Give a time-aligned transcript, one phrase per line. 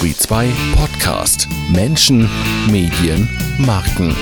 [0.00, 1.46] Turi 2 Podcast.
[1.68, 2.26] Menschen,
[2.70, 4.16] Medien, Marken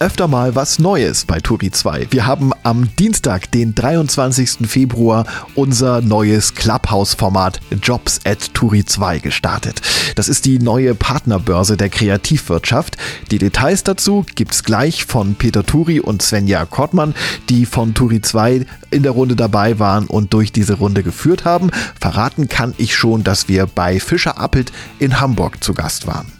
[0.00, 2.06] öfter mal was Neues bei Turi 2.
[2.10, 4.66] Wir haben am Dienstag, den 23.
[4.66, 9.82] Februar, unser neues Clubhouse-Format Jobs at Turi 2 gestartet.
[10.16, 12.96] Das ist die neue Partnerbörse der Kreativwirtschaft.
[13.30, 17.14] Die Details dazu gibt's gleich von Peter Turi und Svenja Kortmann,
[17.50, 21.70] die von Turi 2 in der Runde dabei waren und durch diese Runde geführt haben.
[22.00, 26.39] Verraten kann ich schon, dass wir bei Fischer Appelt in Hamburg zu Gast waren.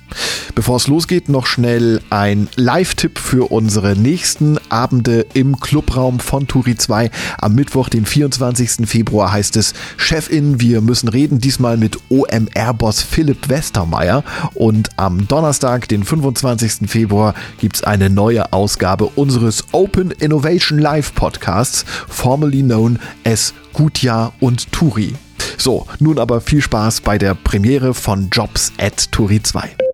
[0.55, 6.77] Bevor es losgeht, noch schnell ein Live-Tipp für unsere nächsten Abende im Clubraum von Turi
[6.77, 7.11] 2.
[7.39, 8.89] Am Mittwoch, den 24.
[8.89, 14.25] Februar, heißt es Chefin, wir müssen reden, diesmal mit OMR-Boss Philipp Westermeier.
[14.55, 16.91] Und am Donnerstag, den 25.
[16.91, 24.33] Februar, gibt es eine neue Ausgabe unseres Open Innovation Live Podcasts, formerly known as Gutjahr
[24.41, 25.15] und Turi.
[25.57, 29.90] So, nun aber viel Spaß bei der Premiere von Jobs at Turi 2.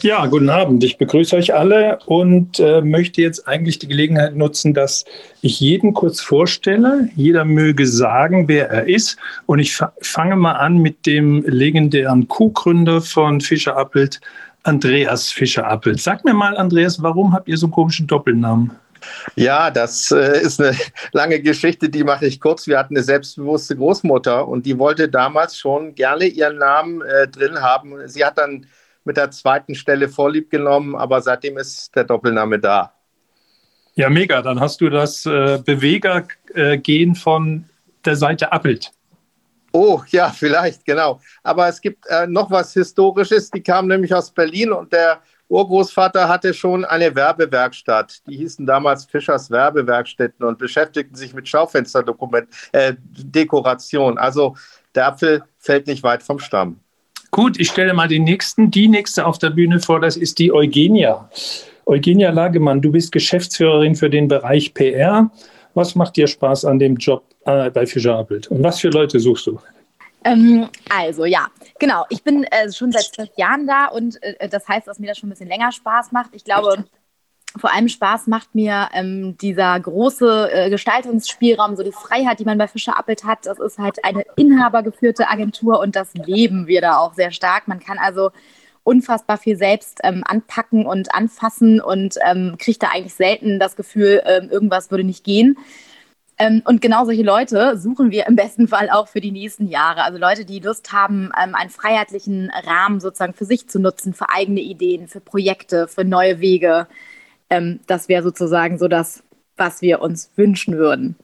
[0.00, 0.84] Ja, guten Abend.
[0.84, 5.04] Ich begrüße euch alle und äh, möchte jetzt eigentlich die Gelegenheit nutzen, dass
[5.40, 7.08] ich jeden kurz vorstelle.
[7.16, 9.16] Jeder möge sagen, wer er ist.
[9.46, 14.20] Und ich fa fange mal an mit dem legendären Co-Gründer von Fischer Appelt,
[14.62, 16.00] Andreas Fischer Appelt.
[16.00, 18.72] Sag mir mal, Andreas, warum habt ihr so einen komischen Doppelnamen?
[19.34, 20.76] Ja, das äh, ist eine
[21.12, 22.66] lange Geschichte, die mache ich kurz.
[22.66, 27.60] Wir hatten eine selbstbewusste Großmutter und die wollte damals schon gerne ihren Namen äh, drin
[27.60, 27.94] haben.
[28.06, 28.66] Sie hat dann
[29.04, 32.92] mit der zweiten Stelle vorlieb genommen, aber seitdem ist der Doppelname da.
[33.94, 34.40] Ja, mega.
[34.42, 37.68] Dann hast du das äh, Bewegergehen von
[38.04, 38.90] der Seite Appelt.
[39.72, 41.20] Oh, ja, vielleicht, genau.
[41.42, 43.50] Aber es gibt äh, noch was Historisches.
[43.50, 48.26] Die kam nämlich aus Berlin und der Urgroßvater hatte schon eine Werbewerkstatt.
[48.26, 54.16] Die hießen damals Fischers Werbewerkstätten und beschäftigten sich mit Schaufensterdekoration.
[54.16, 54.56] Äh, also
[54.94, 56.80] der Apfel fällt nicht weit vom Stamm.
[57.34, 60.52] Gut, ich stelle mal den nächsten, die nächste auf der Bühne vor, das ist die
[60.52, 61.30] Eugenia.
[61.86, 65.30] Eugenia Lagemann, du bist Geschäftsführerin für den Bereich PR.
[65.72, 68.48] Was macht dir Spaß an dem Job äh, bei Fischer Appelt?
[68.48, 69.58] Und was für Leute suchst du?
[70.24, 71.46] Ähm, also ja,
[71.78, 72.04] genau.
[72.10, 75.16] Ich bin äh, schon seit zwölf Jahren da und äh, das heißt, dass mir das
[75.16, 76.34] schon ein bisschen länger Spaß macht.
[76.34, 76.84] Ich glaube,
[77.58, 82.58] vor allem Spaß macht mir ähm, dieser große äh, Gestaltungsspielraum, so die Freiheit, die man
[82.58, 83.46] bei Fischer Appelt hat.
[83.46, 87.68] Das ist halt eine inhabergeführte Agentur und das leben wir da auch sehr stark.
[87.68, 88.30] Man kann also
[88.84, 94.22] unfassbar viel selbst ähm, anpacken und anfassen und ähm, kriegt da eigentlich selten das Gefühl,
[94.26, 95.56] ähm, irgendwas würde nicht gehen.
[96.38, 100.02] Ähm, und genau solche Leute suchen wir im besten Fall auch für die nächsten Jahre.
[100.02, 104.30] Also Leute, die Lust haben, ähm, einen freiheitlichen Rahmen sozusagen für sich zu nutzen, für
[104.30, 106.88] eigene Ideen, für Projekte, für neue Wege.
[107.52, 109.22] Ähm, das wäre sozusagen so das,
[109.58, 111.16] was wir uns wünschen würden.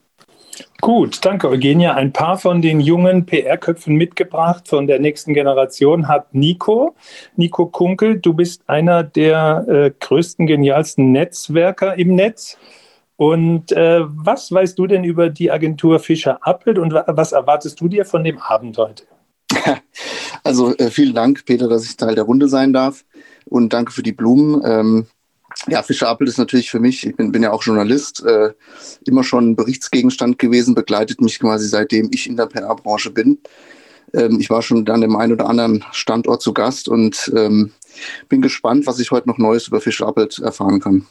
[0.82, 1.94] Gut, danke Eugenia.
[1.94, 6.94] Ein paar von den jungen PR-Köpfen mitgebracht von der nächsten Generation hat Nico.
[7.36, 12.58] Nico Kunkel, du bist einer der äh, größten, genialsten Netzwerker im Netz.
[13.16, 17.88] Und äh, was weißt du denn über die Agentur Fischer Appelt und was erwartest du
[17.88, 19.04] dir von dem Abend heute?
[20.44, 23.04] Also äh, vielen Dank, Peter, dass ich Teil der Runde sein darf
[23.44, 24.62] und danke für die Blumen.
[24.64, 25.06] Ähm,
[25.66, 28.52] ja, Fischer Appel ist natürlich für mich, ich bin, bin ja auch Journalist, äh,
[29.06, 33.38] immer schon ein Berichtsgegenstand gewesen, begleitet mich quasi seitdem ich in der PR-Branche bin.
[34.14, 37.72] Ähm, ich war schon an dem einen oder anderen Standort zu Gast und ähm,
[38.28, 41.06] bin gespannt, was ich heute noch Neues über Fischer Appel erfahren kann.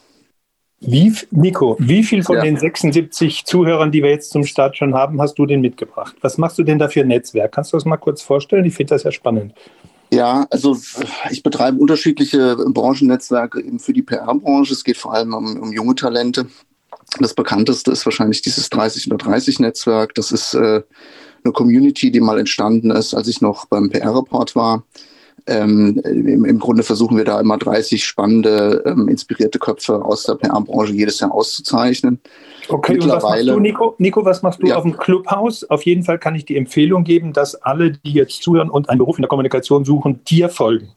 [0.79, 2.43] Wie, Nico, wie viel von ja.
[2.43, 6.15] den 76 Zuhörern, die wir jetzt zum Start schon haben, hast du denn mitgebracht?
[6.21, 7.51] Was machst du denn da für ein Netzwerk?
[7.51, 8.63] Kannst du das mal kurz vorstellen?
[8.63, 9.53] Ich finde das ja spannend.
[10.11, 10.77] Ja, also
[11.29, 14.73] ich betreibe unterschiedliche Branchennetzwerke eben für die PR-Branche.
[14.73, 16.47] Es geht vor allem um, um, junge Talente.
[17.19, 20.15] Das bekannteste ist wahrscheinlich dieses 30 oder 30 Netzwerk.
[20.15, 20.81] Das ist äh,
[21.43, 24.83] eine Community, die mal entstanden ist, als ich noch beim PR-Report war.
[25.45, 30.35] Ähm, im, im, Grunde versuchen wir da immer 30 spannende, ähm, inspirierte Köpfe aus der
[30.35, 32.19] PR-Branche jedes Jahr auszuzeichnen.
[32.67, 33.95] Okay, und was machst du, Nico?
[33.97, 34.75] Nico, was machst du ja.
[34.75, 35.63] auf dem Clubhaus?
[35.63, 38.97] Auf jeden Fall kann ich die Empfehlung geben, dass alle, die jetzt zuhören und einen
[38.97, 40.89] Beruf in der Kommunikation suchen, dir folgen.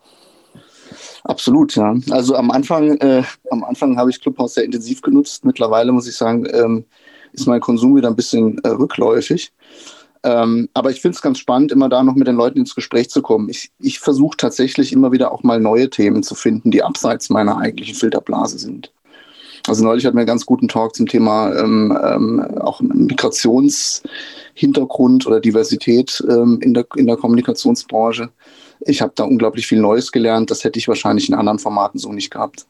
[1.25, 1.95] Absolut, ja.
[2.11, 5.45] Also am Anfang, äh, am Anfang habe ich Clubhouse sehr intensiv genutzt.
[5.45, 6.85] Mittlerweile muss ich sagen, ähm,
[7.33, 9.53] ist mein Konsum wieder ein bisschen äh, rückläufig.
[10.23, 13.09] Ähm, aber ich finde es ganz spannend, immer da noch mit den Leuten ins Gespräch
[13.09, 13.49] zu kommen.
[13.49, 17.57] Ich, ich versuche tatsächlich immer wieder auch mal neue Themen zu finden, die abseits meiner
[17.57, 18.93] eigentlichen Filterblase sind.
[19.67, 25.41] Also neulich hatten wir einen ganz guten Talk zum Thema ähm, ähm, auch Migrationshintergrund oder
[25.41, 28.31] Diversität ähm, in, der, in der Kommunikationsbranche.
[28.81, 30.51] Ich habe da unglaublich viel Neues gelernt.
[30.51, 32.67] Das hätte ich wahrscheinlich in anderen Formaten so nicht gehabt.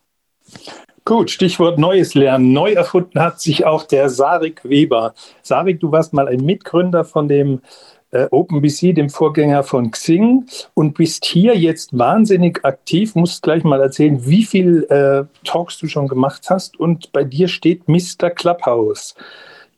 [1.05, 2.52] Gut, Stichwort Neues lernen.
[2.52, 5.14] Neu erfunden hat sich auch der Sarik Weber.
[5.43, 7.62] Sarik, du warst mal ein Mitgründer von dem
[8.11, 13.14] äh, OpenBC, dem Vorgänger von Xing, und bist hier jetzt wahnsinnig aktiv.
[13.14, 16.79] Musst gleich mal erzählen, wie viel äh, Talks du schon gemacht hast.
[16.79, 18.31] Und bei dir steht Mr.
[18.31, 19.14] Clubhouse.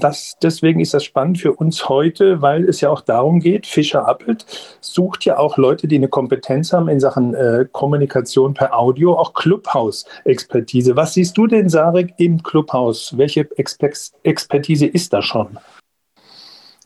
[0.03, 4.09] Das, deswegen ist das spannend für uns heute, weil es ja auch darum geht, Fischer
[4.09, 4.45] Appelt
[4.81, 9.33] sucht ja auch Leute, die eine Kompetenz haben in Sachen äh, Kommunikation per Audio, auch
[9.33, 10.97] Clubhouse-Expertise.
[10.97, 13.17] Was siehst du denn, Sarek, im Clubhouse?
[13.17, 15.57] Welche Expertise ist da schon?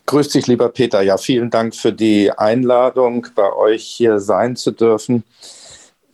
[0.04, 1.00] Grüß dich, lieber Peter.
[1.00, 5.24] Ja, vielen Dank für die Einladung, bei euch hier sein zu dürfen.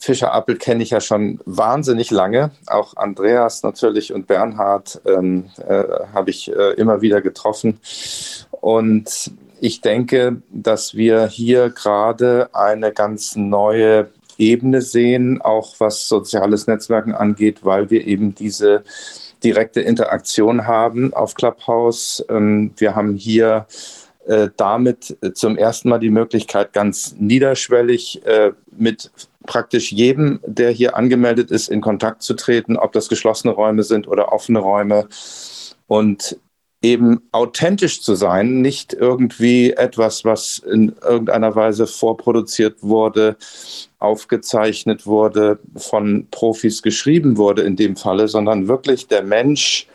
[0.02, 2.50] Fischer Appel kenne ich ja schon wahnsinnig lange.
[2.66, 7.78] Auch Andreas natürlich und Bernhard ähm, äh, habe ich äh, immer wieder getroffen.
[8.50, 16.66] Und ich denke, dass wir hier gerade eine ganz neue Ebene sehen, auch was soziales
[16.66, 18.82] Netzwerken angeht, weil wir eben diese
[19.44, 22.24] direkte Interaktion haben auf Clubhouse.
[22.28, 23.66] Ähm, wir haben hier
[24.26, 29.12] äh, damit äh, zum ersten Mal die Möglichkeit, ganz niederschwellig äh, mit
[29.46, 34.08] praktisch jedem, der hier angemeldet ist, in Kontakt zu treten, ob das geschlossene Räume sind
[34.08, 35.08] oder offene Räume.
[35.86, 36.38] Und
[36.82, 43.36] eben authentisch zu sein, nicht irgendwie etwas, was in irgendeiner Weise vorproduziert wurde,
[43.98, 49.86] aufgezeichnet wurde, von Profis geschrieben wurde in dem Falle, sondern wirklich der Mensch,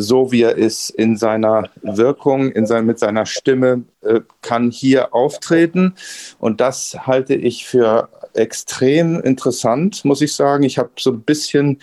[0.00, 5.14] so wie er ist, in seiner Wirkung, in sein, mit seiner Stimme, äh, kann hier
[5.14, 5.94] auftreten.
[6.38, 10.62] Und das halte ich für extrem interessant, muss ich sagen.
[10.62, 11.78] Ich habe so ein bisschen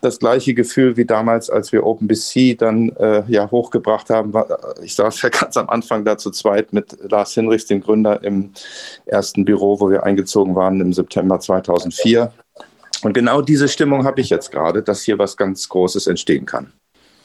[0.00, 4.32] das gleiche Gefühl wie damals, als wir OpenBC dann äh, ja hochgebracht haben.
[4.82, 8.52] Ich saß ja ganz am Anfang da zu zweit mit Lars Hinrichs, dem Gründer, im
[9.06, 12.32] ersten Büro, wo wir eingezogen waren im September 2004.
[13.02, 16.72] Und genau diese Stimmung habe ich jetzt gerade, dass hier was ganz Großes entstehen kann.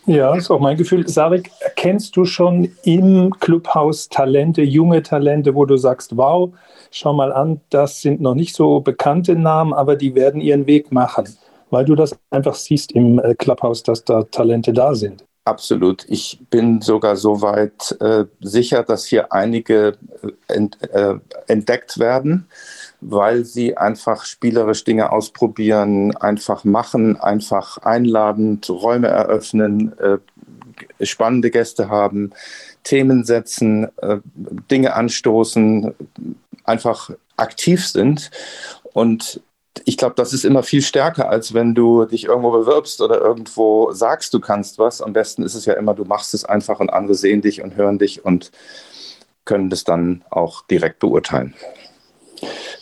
[0.05, 1.07] Ja, ist auch mein Gefühl.
[1.07, 6.51] Sarik, erkennst du schon im Clubhaus Talente, junge Talente, wo du sagst, wow,
[6.91, 10.91] schau mal an, das sind noch nicht so bekannte Namen, aber die werden ihren Weg
[10.91, 11.29] machen,
[11.69, 15.23] weil du das einfach siehst im äh, Clubhaus, dass da Talente da sind.
[15.45, 16.05] Absolut.
[16.07, 19.97] Ich bin sogar so weit äh, sicher, dass hier einige
[20.47, 21.15] äh, ent, äh,
[21.47, 22.47] entdeckt werden
[23.09, 30.17] weil sie einfach spielerisch Dinge ausprobieren, einfach machen, einfach einladen, Räume eröffnen, äh,
[31.05, 32.31] spannende Gäste haben,
[32.83, 34.17] Themen setzen, äh,
[34.71, 35.93] Dinge anstoßen,
[36.63, 38.31] einfach aktiv sind.
[38.93, 39.41] Und
[39.85, 43.91] ich glaube, das ist immer viel stärker, als wenn du dich irgendwo bewirbst oder irgendwo
[43.91, 45.01] sagst, du kannst was.
[45.01, 47.75] Am besten ist es ja immer, du machst es einfach und andere sehen dich und
[47.75, 48.51] hören dich und
[49.45, 51.53] können das dann auch direkt beurteilen.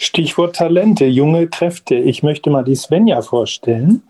[0.04, 1.94] Stichwort Talente, junge Kräfte.
[1.94, 4.02] Ich möchte mal die Svenja vorstellen,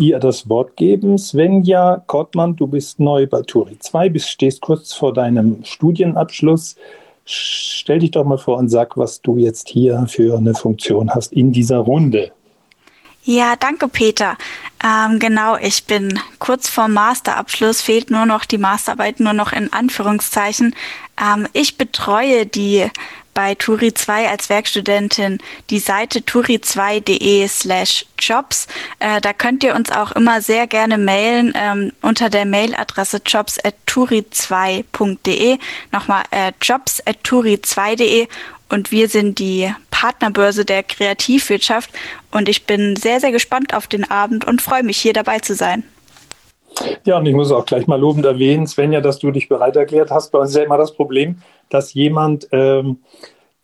[0.00, 1.18] ihr das Wort geben.
[1.18, 6.74] Svenja Kortmann, du bist neu bei Turi 2, bist, stehst kurz vor deinem Studienabschluss.
[7.24, 11.32] Stell dich doch mal vor und sag, was du jetzt hier für eine Funktion hast
[11.32, 12.32] in dieser Runde.
[13.28, 14.38] Ja, danke, Peter.
[14.84, 19.72] Ähm, genau, ich bin kurz vor Masterabschluss, fehlt nur noch die Masterarbeit, nur noch in
[19.72, 20.76] Anführungszeichen.
[21.20, 22.88] Ähm, ich betreue die
[23.34, 25.38] bei Turi 2 als Werkstudentin
[25.70, 28.68] die Seite turi2.de slash jobs.
[29.00, 33.58] Äh, da könnt ihr uns auch immer sehr gerne mailen ähm, unter der Mailadresse jobs
[33.58, 35.58] at turi2.de.
[35.90, 38.28] Nochmal äh, jobs at turi2.de
[38.68, 41.90] und wir sind die Partnerbörse der Kreativwirtschaft
[42.32, 45.54] und ich bin sehr, sehr gespannt auf den Abend und freue mich, hier dabei zu
[45.54, 45.84] sein.
[47.04, 50.10] Ja, und ich muss auch gleich mal lobend erwähnen, Svenja, dass du dich bereit erklärt
[50.10, 50.30] hast.
[50.30, 52.98] Bei uns ist ja immer das Problem, dass jemand ähm,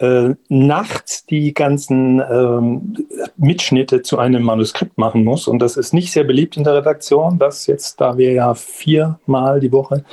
[0.02, 3.06] äh, nachts die ganzen ähm,
[3.37, 5.47] Mitschnitte zu einem Manuskript machen muss.
[5.47, 9.61] Und das ist nicht sehr beliebt in der Redaktion, dass jetzt, da wir ja viermal
[9.61, 10.04] die Woche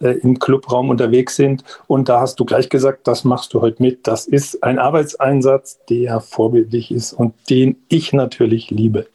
[0.00, 3.80] äh, im Clubraum unterwegs sind, und da hast du gleich gesagt, das machst du heute
[3.80, 4.08] mit.
[4.08, 9.06] Das ist ein Arbeitseinsatz, der vorbildlich ist und den ich natürlich liebe.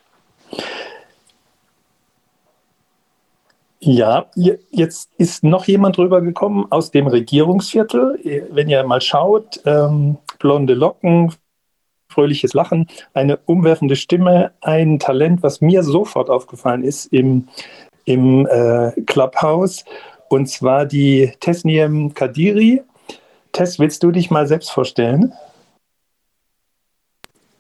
[3.86, 4.28] Ja,
[4.72, 8.48] jetzt ist noch jemand rübergekommen aus dem Regierungsviertel.
[8.50, 11.34] Wenn ihr mal schaut, ähm, blonde Locken,
[12.08, 17.50] fröhliches Lachen, eine umwerfende Stimme, ein Talent, was mir sofort aufgefallen ist im,
[18.06, 19.84] im äh, Clubhouse,
[20.30, 22.84] und zwar die Tesniem Kadiri.
[23.52, 25.34] Tess, willst du dich mal selbst vorstellen?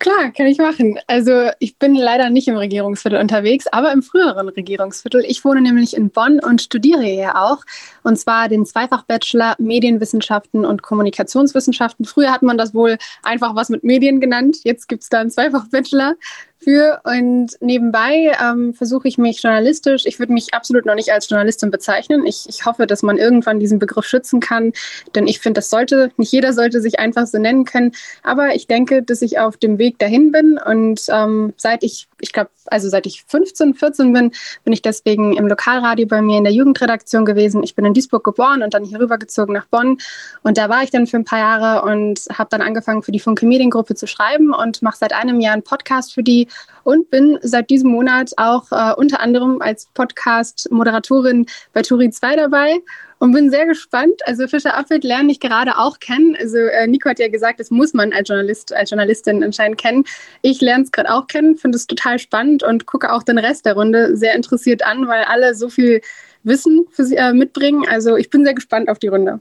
[0.03, 0.99] Klar, kann ich machen.
[1.07, 5.23] Also ich bin leider nicht im Regierungsviertel unterwegs, aber im früheren Regierungsviertel.
[5.25, 7.59] Ich wohne nämlich in Bonn und studiere hier auch.
[8.03, 12.03] Und zwar den Zweifach-Bachelor Medienwissenschaften und Kommunikationswissenschaften.
[12.03, 14.57] Früher hat man das wohl einfach was mit Medien genannt.
[14.65, 16.15] Jetzt gibt es da einen Zweifach-Bachelor
[16.63, 17.01] für.
[17.03, 21.71] Und nebenbei ähm, versuche ich mich journalistisch, ich würde mich absolut noch nicht als Journalistin
[21.71, 22.25] bezeichnen.
[22.25, 24.73] Ich, ich hoffe, dass man irgendwann diesen Begriff schützen kann,
[25.15, 27.91] denn ich finde, das sollte, nicht jeder sollte sich einfach so nennen können.
[28.23, 30.57] Aber ich denke, dass ich auf dem Weg dahin bin.
[30.57, 34.31] Und ähm, seit ich, ich glaube, also seit ich 15, 14 bin,
[34.63, 37.63] bin ich deswegen im Lokalradio bei mir in der Jugendredaktion gewesen.
[37.63, 39.97] Ich bin in Duisburg geboren und dann hier rübergezogen nach Bonn.
[40.43, 43.19] Und da war ich dann für ein paar Jahre und habe dann angefangen, für die
[43.19, 46.47] Funke Mediengruppe zu schreiben und mache seit einem Jahr einen Podcast für die
[46.83, 52.81] und bin seit diesem Monat auch äh, unter anderem als Podcast-Moderatorin bei Turi 2 dabei
[53.19, 54.21] und bin sehr gespannt.
[54.25, 56.35] Also Fischer Appelt lerne ich gerade auch kennen.
[56.37, 60.03] Also äh, Nico hat ja gesagt, das muss man als Journalist, als Journalistin anscheinend kennen.
[60.41, 63.65] Ich lerne es gerade auch kennen, finde es total spannend und gucke auch den Rest
[63.65, 66.01] der Runde sehr interessiert an, weil alle so viel
[66.43, 67.85] Wissen für sie äh, mitbringen.
[67.87, 69.39] Also ich bin sehr gespannt auf die Runde.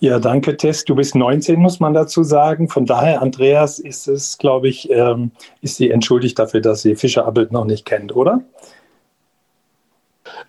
[0.00, 0.84] Ja, danke, Tess.
[0.84, 2.68] Du bist 19, muss man dazu sagen.
[2.68, 7.26] Von daher, Andreas, ist es, glaube ich, ähm, ist sie entschuldigt dafür, dass sie Fischer
[7.26, 8.40] Appelt noch nicht kennt, oder?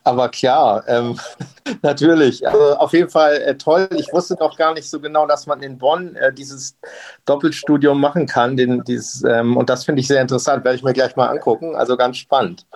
[0.03, 1.19] Aber klar, ähm,
[1.81, 2.47] natürlich.
[2.47, 3.89] Also auf jeden Fall äh, toll.
[3.97, 6.77] Ich wusste noch gar nicht so genau, dass man in Bonn äh, dieses
[7.25, 8.55] Doppelstudium machen kann.
[8.55, 10.63] Den, dieses, ähm, und das finde ich sehr interessant.
[10.63, 11.75] Werde ich mir gleich mal angucken.
[11.75, 12.67] Also ganz spannend.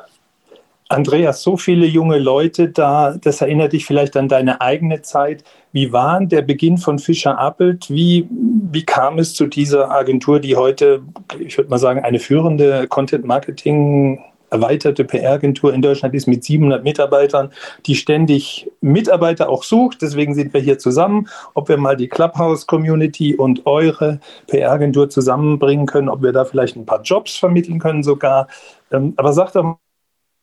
[0.94, 5.44] Andreas, so viele junge Leute da, das erinnert dich vielleicht an deine eigene Zeit.
[5.72, 7.90] Wie war der Beginn von Fischer Appelt?
[7.90, 11.02] Wie, wie kam es zu dieser Agentur, die heute,
[11.40, 14.24] ich würde mal sagen, eine führende Content Marketing
[14.54, 17.50] erweiterte PR-Agentur in Deutschland ist mit 700 Mitarbeitern,
[17.88, 20.04] die ständig Mitarbeiter auch sucht.
[20.04, 21.28] Deswegen sind wir hier zusammen.
[21.56, 26.86] Ob wir mal die Clubhouse-Community und eure PR-Agentur zusammenbringen können, ob wir da vielleicht ein
[26.86, 28.48] paar Jobs vermitteln können sogar.
[28.92, 29.78] Ähm, aber sag doch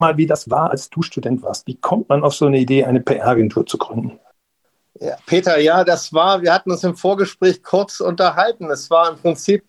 [0.00, 1.66] mal, wie das war, als du Student warst.
[1.66, 4.19] Wie kommt man auf so eine Idee, eine PR-Agentur zu gründen?
[4.99, 8.71] Ja, Peter, ja, das war, wir hatten uns im Vorgespräch kurz unterhalten.
[8.71, 9.64] Es war im Prinzip,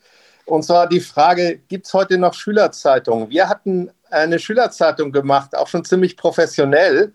[0.45, 3.29] und zwar die Frage, gibt es heute noch Schülerzeitungen?
[3.29, 7.13] Wir hatten eine Schülerzeitung gemacht, auch schon ziemlich professionell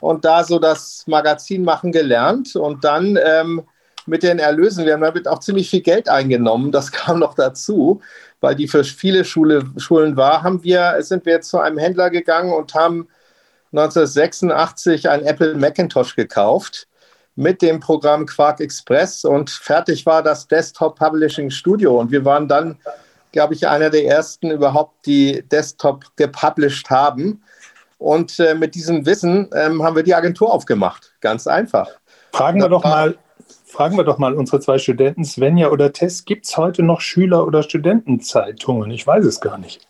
[0.00, 3.62] und da so das Magazin machen gelernt und dann ähm,
[4.06, 8.00] mit den Erlösen, wir haben damit auch ziemlich viel Geld eingenommen, das kam noch dazu
[8.40, 12.52] weil die für viele Schule, Schulen war, haben wir, sind wir zu einem Händler gegangen
[12.52, 13.08] und haben
[13.72, 16.88] 1986 ein Apple Macintosh gekauft
[17.38, 22.00] mit dem Programm Quark Express und fertig war das Desktop Publishing Studio.
[22.00, 22.78] Und wir waren dann,
[23.30, 27.42] glaube ich, einer der ersten überhaupt, die Desktop gepublished haben.
[27.98, 31.12] Und äh, mit diesem Wissen ähm, haben wir die Agentur aufgemacht.
[31.20, 31.88] Ganz einfach.
[32.32, 33.16] Fragen wir doch mal,
[33.78, 37.46] fragen wir doch mal unsere zwei Studenten, Svenja oder Tess, gibt es heute noch Schüler-
[37.46, 38.90] oder Studentenzeitungen?
[38.90, 39.86] Ich weiß es gar nicht.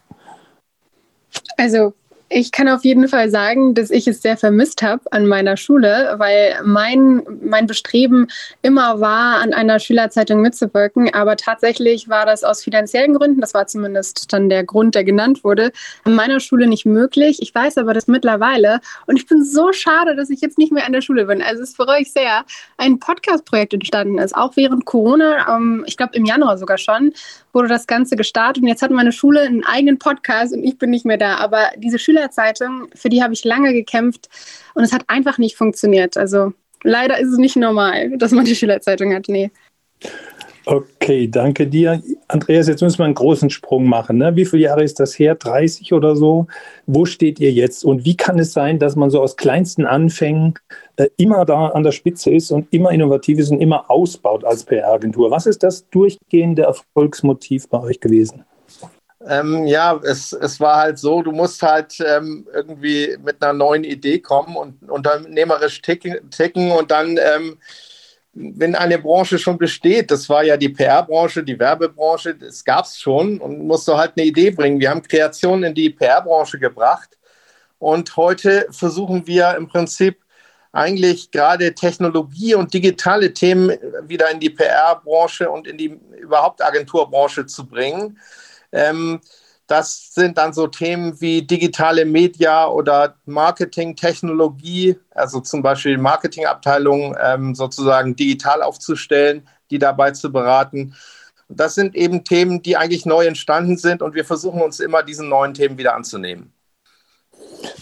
[1.57, 1.95] Also
[2.31, 6.15] ich kann auf jeden Fall sagen, dass ich es sehr vermisst habe an meiner Schule,
[6.19, 8.29] weil mein, mein Bestreben
[8.61, 11.13] immer war, an einer Schülerzeitung mitzuwirken.
[11.15, 15.43] Aber tatsächlich war das aus finanziellen Gründen, das war zumindest dann der Grund, der genannt
[15.43, 15.73] wurde,
[16.05, 17.39] an meiner Schule nicht möglich.
[17.41, 20.87] Ich weiß aber das mittlerweile und ich bin so schade, dass ich jetzt nicht mehr
[20.87, 21.41] an der Schule bin.
[21.41, 22.45] Also es bereue ich sehr,
[22.77, 27.13] ein Podcast-Projekt entstanden ist, auch während Corona, ähm, ich glaube im Januar sogar schon,
[27.53, 30.91] wurde das Ganze gestartet und jetzt hat meine Schule einen eigenen Podcast und ich bin
[30.91, 31.37] nicht mehr da.
[31.37, 34.29] Aber diese Schüler Schülerzeitung, für die habe ich lange gekämpft
[34.75, 36.17] und es hat einfach nicht funktioniert.
[36.17, 39.27] Also leider ist es nicht normal, dass man die Schülerzeitung hat.
[39.29, 39.51] Nee.
[40.67, 42.03] Okay, danke dir.
[42.27, 44.19] Andreas, jetzt müssen wir einen großen Sprung machen.
[44.19, 44.37] Ne?
[44.37, 45.35] Wie viele Jahre ist das her?
[45.35, 46.47] 30 oder so?
[46.87, 47.87] Wo steht ihr jetzt?
[47.87, 50.55] Und wie kann es sein, dass man so aus kleinsten Anfängen
[50.97, 54.65] äh, immer da an der Spitze ist und immer innovativ ist und immer ausbaut als
[54.65, 55.31] PR-Agentur?
[55.31, 58.45] Was ist das durchgehende Erfolgsmotiv bei euch gewesen?
[59.27, 63.83] Ähm, ja, es, es war halt so, du musst halt ähm, irgendwie mit einer neuen
[63.83, 67.59] Idee kommen und unternehmerisch ticken, ticken und dann, ähm,
[68.33, 72.99] wenn eine Branche schon besteht, das war ja die PR-Branche, die Werbebranche, das gab es
[72.99, 74.79] schon und musst du halt eine Idee bringen.
[74.79, 77.19] Wir haben Kreationen in die PR-Branche gebracht
[77.79, 80.23] und heute versuchen wir im Prinzip
[80.71, 87.47] eigentlich gerade Technologie und digitale Themen wieder in die PR-Branche und in die überhaupt Agenturbranche
[87.47, 88.19] zu bringen.
[88.73, 89.21] Ähm,
[89.69, 97.55] das sind dann so Themen wie digitale Media oder Marketing-Technologie, also zum Beispiel Marketingabteilungen ähm,
[97.55, 100.95] sozusagen digital aufzustellen, die dabei zu beraten.
[101.51, 105.29] Das sind eben Themen, die eigentlich neu entstanden sind und wir versuchen uns immer diesen
[105.29, 106.53] neuen Themen wieder anzunehmen.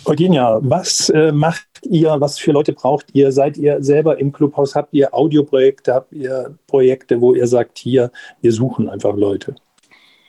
[0.04, 3.30] Eugenia, was äh, macht ihr, was für Leute braucht ihr?
[3.30, 4.74] Seid ihr selber im Clubhaus?
[4.74, 5.94] Habt ihr Audioprojekte?
[5.94, 9.54] Habt ihr Projekte, wo ihr sagt, hier, wir suchen einfach Leute?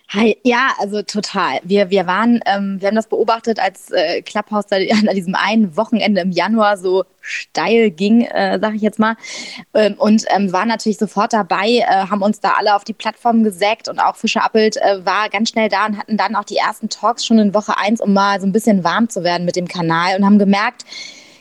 [0.10, 1.60] Hi, ja, also total.
[1.64, 5.76] Wir, wir waren, ähm, wir haben das beobachtet, als äh, Clubhouse da an diesem einen
[5.76, 9.18] Wochenende im Januar so steil ging, äh, sag ich jetzt mal.
[9.74, 13.44] Ähm, und ähm, waren natürlich sofort dabei, äh, haben uns da alle auf die Plattform
[13.44, 16.56] gesägt und auch Fischer Appelt äh, war ganz schnell da und hatten dann auch die
[16.56, 19.58] ersten Talks schon in Woche eins, um mal so ein bisschen warm zu werden mit
[19.58, 20.86] dem Kanal und haben gemerkt,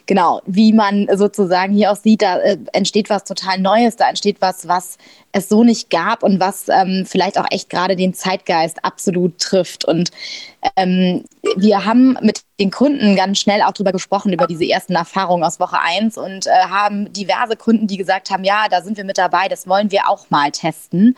[0.07, 4.41] genau, wie man sozusagen hier auch sieht, da äh, entsteht was total Neues, da entsteht
[4.41, 4.99] was, was
[5.33, 9.85] es so nicht gab und was ähm, vielleicht auch echt gerade den Zeitgeist absolut trifft.
[9.85, 10.11] Und
[10.77, 11.25] ähm,
[11.57, 15.61] wir haben mit den Kunden ganz schnell auch darüber gesprochen, über diese ersten Erfahrungen aus
[15.61, 19.19] Woche 1 und äh, haben diverse Kunden, die gesagt haben, ja, da sind wir mit
[19.19, 21.17] dabei, das wollen wir auch mal testen.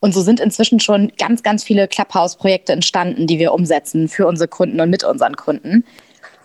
[0.00, 4.46] Und so sind inzwischen schon ganz, ganz viele Clubhouse-Projekte entstanden, die wir umsetzen für unsere
[4.46, 5.84] Kunden und mit unseren Kunden.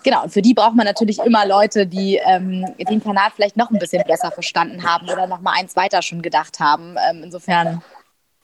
[0.04, 3.70] Genau, und für die braucht man natürlich immer Leute, die ähm, den Kanal vielleicht noch
[3.70, 6.96] ein bisschen besser verstanden haben oder noch mal eins weiter schon gedacht haben.
[7.10, 7.82] Ähm, insofern,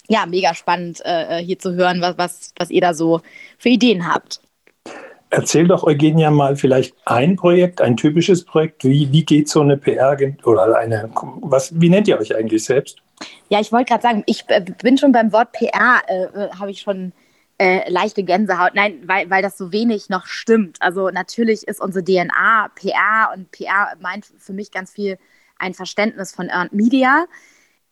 [0.08, 3.22] ja, mega spannend äh, hier zu hören, was, was, was ihr da so
[3.58, 4.42] für Ideen habt.
[5.30, 8.86] Erzähl doch, Eugenia, mal vielleicht ein Projekt, ein typisches Projekt.
[8.86, 11.10] Wie, wie geht so eine PR oder eine,
[11.42, 13.00] was, wie nennt ihr euch eigentlich selbst?
[13.50, 16.72] Ja, ich wollte gerade sagen, ich äh, bin schon beim Wort PR, äh, äh habe
[16.72, 17.12] ich schon
[17.60, 18.76] äh, leichte Gänsehaut.
[18.76, 20.78] Nein, weil, weil das so wenig noch stimmt.
[20.82, 25.18] Also natürlich ist unsere DNA PR und PR meint für mich ganz viel
[25.58, 27.26] ein Verständnis von Earned Media.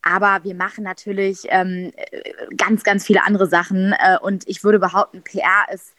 [0.01, 1.91] Aber wir machen natürlich ähm,
[2.57, 3.93] ganz, ganz viele andere Sachen.
[3.93, 5.95] Äh, und ich würde behaupten, PR ist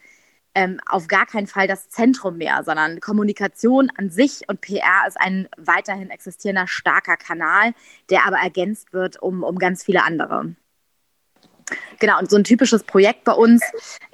[0.54, 5.20] ähm, auf gar keinen Fall das Zentrum mehr, sondern Kommunikation an sich und PR ist
[5.20, 7.74] ein weiterhin existierender starker Kanal,
[8.10, 10.54] der aber ergänzt wird um, um ganz viele andere.
[11.98, 13.62] Genau, und so ein typisches Projekt bei uns,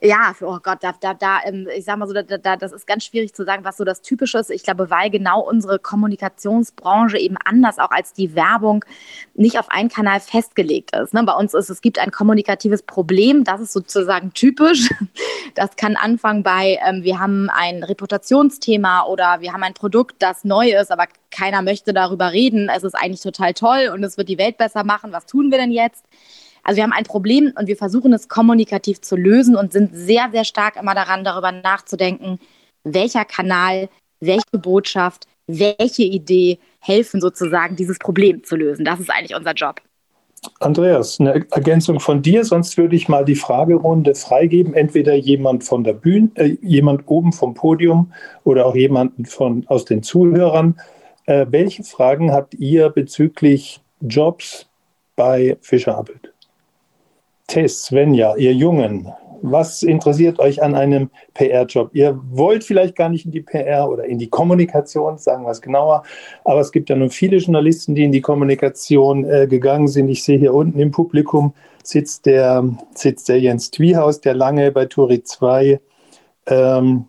[0.00, 2.86] ja, oh Gott, da, da, da ähm, ich sag mal so, da, da, das ist
[2.86, 4.50] ganz schwierig zu sagen, was so das Typische ist.
[4.50, 8.84] Ich glaube, weil genau unsere Kommunikationsbranche eben anders auch als die Werbung
[9.34, 11.12] nicht auf einen Kanal festgelegt ist.
[11.12, 11.24] Ne?
[11.24, 14.88] Bei uns ist, es gibt ein kommunikatives Problem, das ist sozusagen typisch.
[15.54, 20.44] Das kann anfangen bei, ähm, wir haben ein Reputationsthema oder wir haben ein Produkt, das
[20.44, 22.70] neu ist, aber keiner möchte darüber reden.
[22.74, 25.12] Es ist eigentlich total toll und es wird die Welt besser machen.
[25.12, 26.06] Was tun wir denn jetzt?
[26.62, 30.28] Also wir haben ein Problem und wir versuchen es kommunikativ zu lösen und sind sehr,
[30.32, 32.38] sehr stark immer daran, darüber nachzudenken,
[32.84, 33.88] welcher Kanal,
[34.20, 38.84] welche Botschaft, welche Idee helfen sozusagen, dieses Problem zu lösen.
[38.84, 39.80] Das ist eigentlich unser Job.
[40.58, 44.74] Andreas, eine Ergänzung von dir, sonst würde ich mal die Fragerunde freigeben.
[44.74, 49.84] Entweder jemand von der Bühne, äh, jemand oben vom Podium oder auch jemanden von, aus
[49.84, 50.80] den Zuhörern.
[51.26, 54.68] Äh, welche Fragen habt ihr bezüglich Jobs
[55.14, 56.31] bei Fischer Appelt?
[57.52, 59.12] Tess, Svenja, ihr Jungen,
[59.42, 61.90] was interessiert euch an einem PR-Job?
[61.92, 65.60] Ihr wollt vielleicht gar nicht in die PR oder in die Kommunikation, sagen wir es
[65.60, 66.02] genauer,
[66.44, 70.08] aber es gibt ja nun viele Journalisten, die in die Kommunikation äh, gegangen sind.
[70.08, 74.86] Ich sehe hier unten im Publikum sitzt der, sitzt der Jens Twiehaus, der lange bei
[74.86, 75.78] Turi 2
[76.46, 77.04] ähm,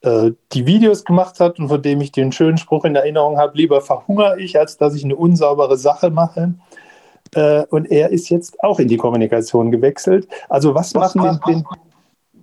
[0.00, 3.54] äh, die Videos gemacht hat und von dem ich den schönen Spruch in Erinnerung habe,
[3.54, 6.54] lieber verhungere ich, als dass ich eine unsaubere Sache mache.
[7.34, 10.28] Äh, und er ist jetzt auch in die Kommunikation gewechselt.
[10.48, 11.64] Also was, was macht, den,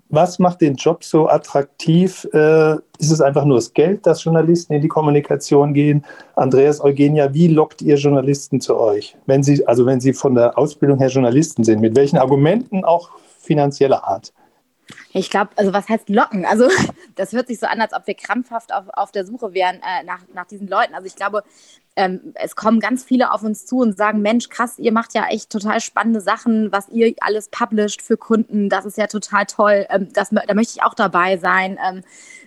[0.09, 2.27] was macht den Job so attraktiv?
[2.33, 6.05] Äh, ist es einfach nur das Geld, dass Journalisten in die Kommunikation gehen?
[6.35, 9.15] Andreas Eugenia, wie lockt ihr Journalisten zu euch?
[9.25, 13.09] Wenn sie, also wenn sie von der Ausbildung her Journalisten sind, mit welchen Argumenten auch
[13.39, 14.33] finanzieller Art?
[15.13, 16.45] Ich glaube, also was heißt locken?
[16.45, 16.67] Also
[17.15, 20.03] das hört sich so an, als ob wir krampfhaft auf, auf der Suche wären äh,
[20.05, 20.93] nach, nach diesen Leuten.
[20.93, 21.43] Also ich glaube,
[21.97, 25.27] ähm, es kommen ganz viele auf uns zu und sagen, Mensch, krass, ihr macht ja
[25.27, 28.69] echt total spannende Sachen, was ihr alles publisht für Kunden.
[28.69, 29.85] Das ist ja total toll.
[29.89, 31.77] Ähm, das, da möchte ich auch dabei sein.
[31.85, 32.01] Ähm,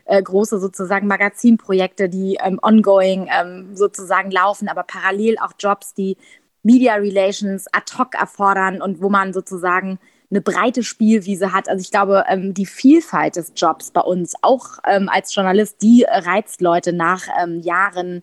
[0.06, 6.16] äh, große sozusagen Magazinprojekte, die ähm, ongoing ähm, sozusagen laufen, aber parallel auch Jobs, die
[6.62, 9.98] Media Relations ad hoc erfordern und wo man sozusagen
[10.30, 11.68] eine breite Spielwiese hat.
[11.68, 16.60] Also ich glaube, ähm, die Vielfalt des Jobs bei uns, auch als Journalist, die reizt
[16.60, 17.26] Leute nach
[17.60, 18.22] Jahren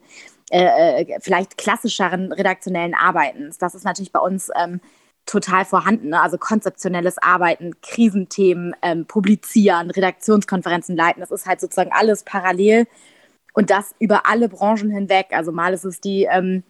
[0.52, 3.58] äh, äh, vielleicht klassischeren redaktionellen Arbeitens.
[3.58, 4.82] Das ist natürlich bei uns ähm,
[5.26, 6.10] total vorhanden.
[6.10, 6.22] Ne?
[6.22, 11.22] Also konzeptionelles Arbeiten, Krisenthemen, ähm, publizieren, Redaktionskonferenzen leiten.
[11.22, 12.86] Das ist halt sozusagen alles parallel
[13.54, 15.28] und das über alle Branchen hinweg.
[15.32, 16.64] Also mal ist es die ähm,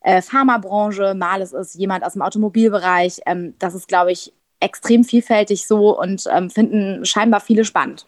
[0.00, 3.20] äh, Pharmabranche, mal ist es jemand aus dem Automobilbereich.
[3.26, 8.06] Ähm, das ist, glaube ich, extrem vielfältig so und ähm, finden scheinbar viele spannend.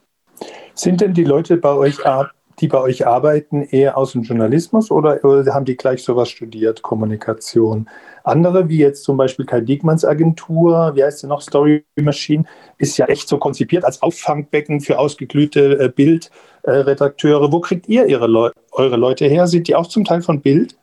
[0.75, 2.31] Sind denn die Leute bei euch ab?
[2.61, 6.83] Die bei euch arbeiten, eher aus dem Journalismus oder, oder haben die gleich sowas studiert,
[6.83, 7.89] Kommunikation?
[8.23, 12.45] Andere, wie jetzt zum Beispiel Kai Diekmanns Agentur, wie heißt sie noch, Story Machine,
[12.79, 17.53] ist ja echt so konzipiert als Auffangbecken für ausgeglühte äh, Bildredakteure.
[17.53, 19.47] Wo kriegt ihr ihre Leu eure Leute her?
[19.47, 20.77] Sind die auch zum Teil von Bild?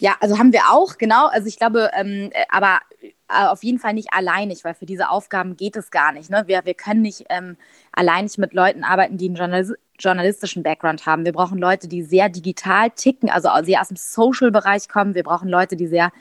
[0.00, 1.26] Ja, also haben wir auch, genau.
[1.28, 2.80] Also ich glaube, ähm, aber
[3.28, 6.30] äh, auf jeden Fall nicht alleinig, weil für diese Aufgaben geht es gar nicht.
[6.30, 6.44] Ne?
[6.46, 7.56] Wir, wir können nicht ähm,
[7.92, 11.24] alleinig mit Leuten arbeiten, die einen Journalis journalistischen Background haben.
[11.24, 15.14] Wir brauchen Leute, die sehr digital ticken, also sehr aus dem Social-Bereich kommen.
[15.14, 16.12] Wir brauchen Leute, die sehr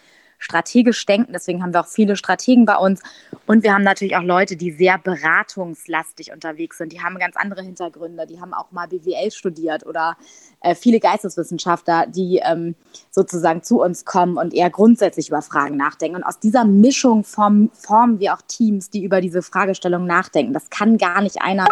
[0.42, 1.34] strategisch denken.
[1.34, 3.02] Deswegen haben wir auch viele Strategen bei uns.
[3.46, 6.92] Und wir haben natürlich auch Leute, die sehr beratungslastig unterwegs sind.
[6.92, 8.26] Die haben ganz andere Hintergründe.
[8.26, 10.18] Die haben auch mal BWL studiert oder
[10.62, 12.76] äh, viele Geisteswissenschaftler, die ähm,
[13.12, 16.18] sozusagen zu uns kommen und eher grundsätzlich über Fragen nachdenken.
[16.18, 20.54] Und aus dieser Mischung vom, formen wir auch Teams, die über diese Fragestellung nachdenken.
[20.54, 21.68] Das kann gar nicht einer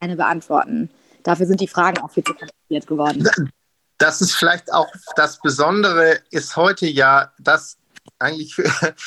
[0.00, 0.90] eine beantworten.
[1.22, 3.28] Dafür sind die Fragen auch viel zu kompliziert geworden.
[3.98, 7.76] Das ist vielleicht auch das Besondere, ist heute ja, dass
[8.18, 8.56] eigentlich,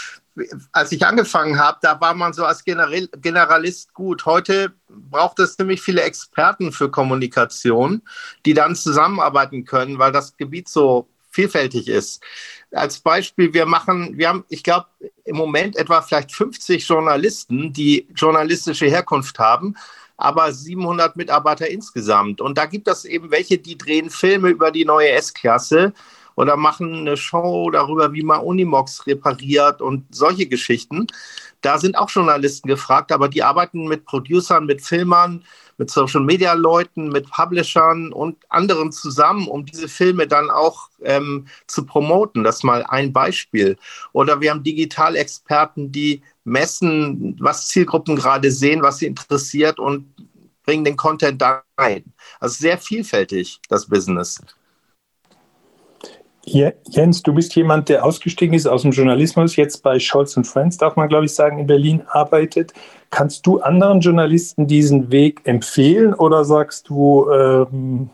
[0.71, 4.25] als ich angefangen habe, da war man so als General, Generalist gut.
[4.25, 8.01] Heute braucht es ziemlich viele Experten für Kommunikation,
[8.45, 12.23] die dann zusammenarbeiten können, weil das Gebiet so vielfältig ist.
[12.71, 14.87] Als Beispiel, wir machen, wir haben, ich glaube,
[15.25, 19.75] im Moment etwa vielleicht 50 Journalisten, die journalistische Herkunft haben,
[20.17, 22.41] aber 700 Mitarbeiter insgesamt.
[22.41, 25.93] Und da gibt es eben welche, die drehen Filme über die neue S-Klasse
[26.35, 31.07] oder machen eine Show darüber, wie man Unimox repariert und solche Geschichten.
[31.63, 35.43] Da sind auch Journalisten gefragt, aber die arbeiten mit Producern, mit Filmern,
[35.77, 41.47] mit Social Media Leuten, mit Publishern und anderen zusammen, um diese Filme dann auch ähm,
[41.65, 42.43] zu promoten.
[42.43, 43.77] Das ist mal ein Beispiel.
[44.11, 50.05] Oder wir haben Digitalexperten, die messen, was Zielgruppen gerade sehen, was sie interessiert und
[50.65, 52.03] bringen den Content da rein.
[52.41, 54.41] Also sehr vielfältig, das Business.
[56.45, 60.97] Jens, du bist jemand, der ausgestiegen ist aus dem Journalismus, jetzt bei Scholz Friends, darf
[60.97, 62.73] man glaube ich sagen, in Berlin arbeitet.
[63.11, 68.09] Kannst du anderen Journalisten diesen Weg empfehlen oder sagst du, ähm,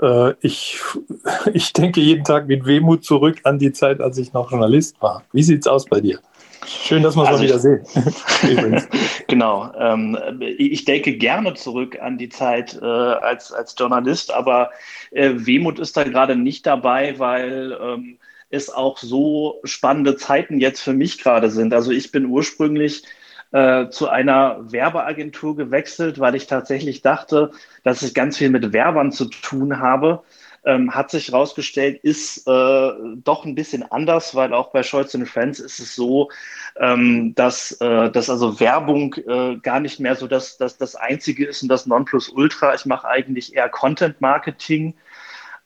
[0.00, 0.78] äh, ich,
[1.52, 5.22] ich denke jeden Tag mit Wehmut zurück an die Zeit, als ich noch Journalist war?
[5.32, 6.20] Wie sieht es aus bei dir?
[6.66, 7.82] Schön, dass wir es also mal wieder sehen.
[9.28, 9.72] genau.
[9.78, 14.70] Ähm, ich denke gerne zurück an die Zeit äh, als, als Journalist, aber
[15.10, 18.18] äh, Wehmut ist da gerade nicht dabei, weil ähm,
[18.50, 21.74] es auch so spannende Zeiten jetzt für mich gerade sind.
[21.74, 23.04] Also ich bin ursprünglich
[23.52, 29.12] äh, zu einer Werbeagentur gewechselt, weil ich tatsächlich dachte, dass ich ganz viel mit Werbern
[29.12, 30.22] zu tun habe
[30.64, 35.60] ähm, hat sich herausgestellt, ist äh, doch ein bisschen anders, weil auch bei Scholz Friends
[35.60, 36.30] ist es so,
[36.78, 41.46] ähm, dass, äh, dass also Werbung äh, gar nicht mehr so das, das, das Einzige
[41.46, 42.74] ist und das Nonplusultra.
[42.74, 44.94] Ich mache eigentlich eher Content Marketing.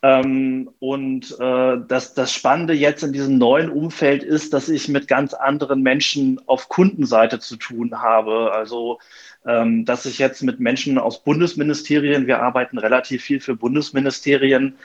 [0.01, 5.09] Ähm, und äh, das, das Spannende jetzt in diesem neuen Umfeld ist, dass ich mit
[5.09, 8.53] ganz anderen Menschen auf Kundenseite zu tun habe.
[8.53, 8.99] Also
[9.45, 14.75] ähm, dass ich jetzt mit Menschen aus Bundesministerien, wir arbeiten relativ viel für Bundesministerien,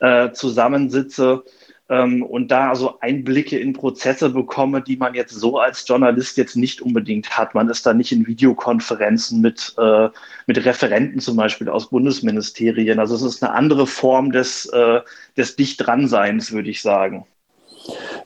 [0.00, 1.44] äh, zusammensitze
[1.88, 6.56] ähm, und da also Einblicke in Prozesse bekomme, die man jetzt so als Journalist jetzt
[6.56, 7.54] nicht unbedingt hat.
[7.54, 10.08] Man ist da nicht in Videokonferenzen mit, äh,
[10.46, 12.98] mit Referenten zum Beispiel aus Bundesministerien.
[12.98, 15.00] Also es ist eine andere Form des, äh,
[15.36, 17.26] des Dicht-Dran-Seins, würde ich sagen.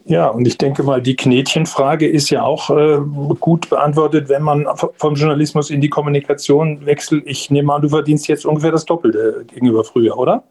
[0.09, 2.99] Ja, und ich denke mal, die Knetchenfrage ist ja auch äh,
[3.41, 7.25] gut beantwortet, wenn man vom Journalismus in die Kommunikation wechselt.
[7.27, 10.45] Ich nehme an, du verdienst jetzt ungefähr das Doppelte gegenüber früher, oder?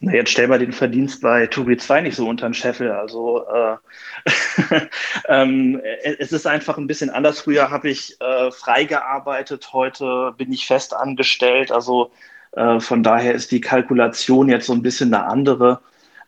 [0.00, 2.90] Na, jetzt stell mal den Verdienst bei Tobi 2 nicht so unter den Scheffel.
[2.90, 3.76] Also äh,
[5.28, 5.80] ähm,
[6.18, 7.40] es ist einfach ein bisschen anders.
[7.40, 11.70] Früher habe ich äh, frei gearbeitet, heute bin ich fest angestellt.
[11.70, 12.10] Also
[12.50, 15.80] äh, von daher ist die Kalkulation jetzt so ein bisschen eine andere.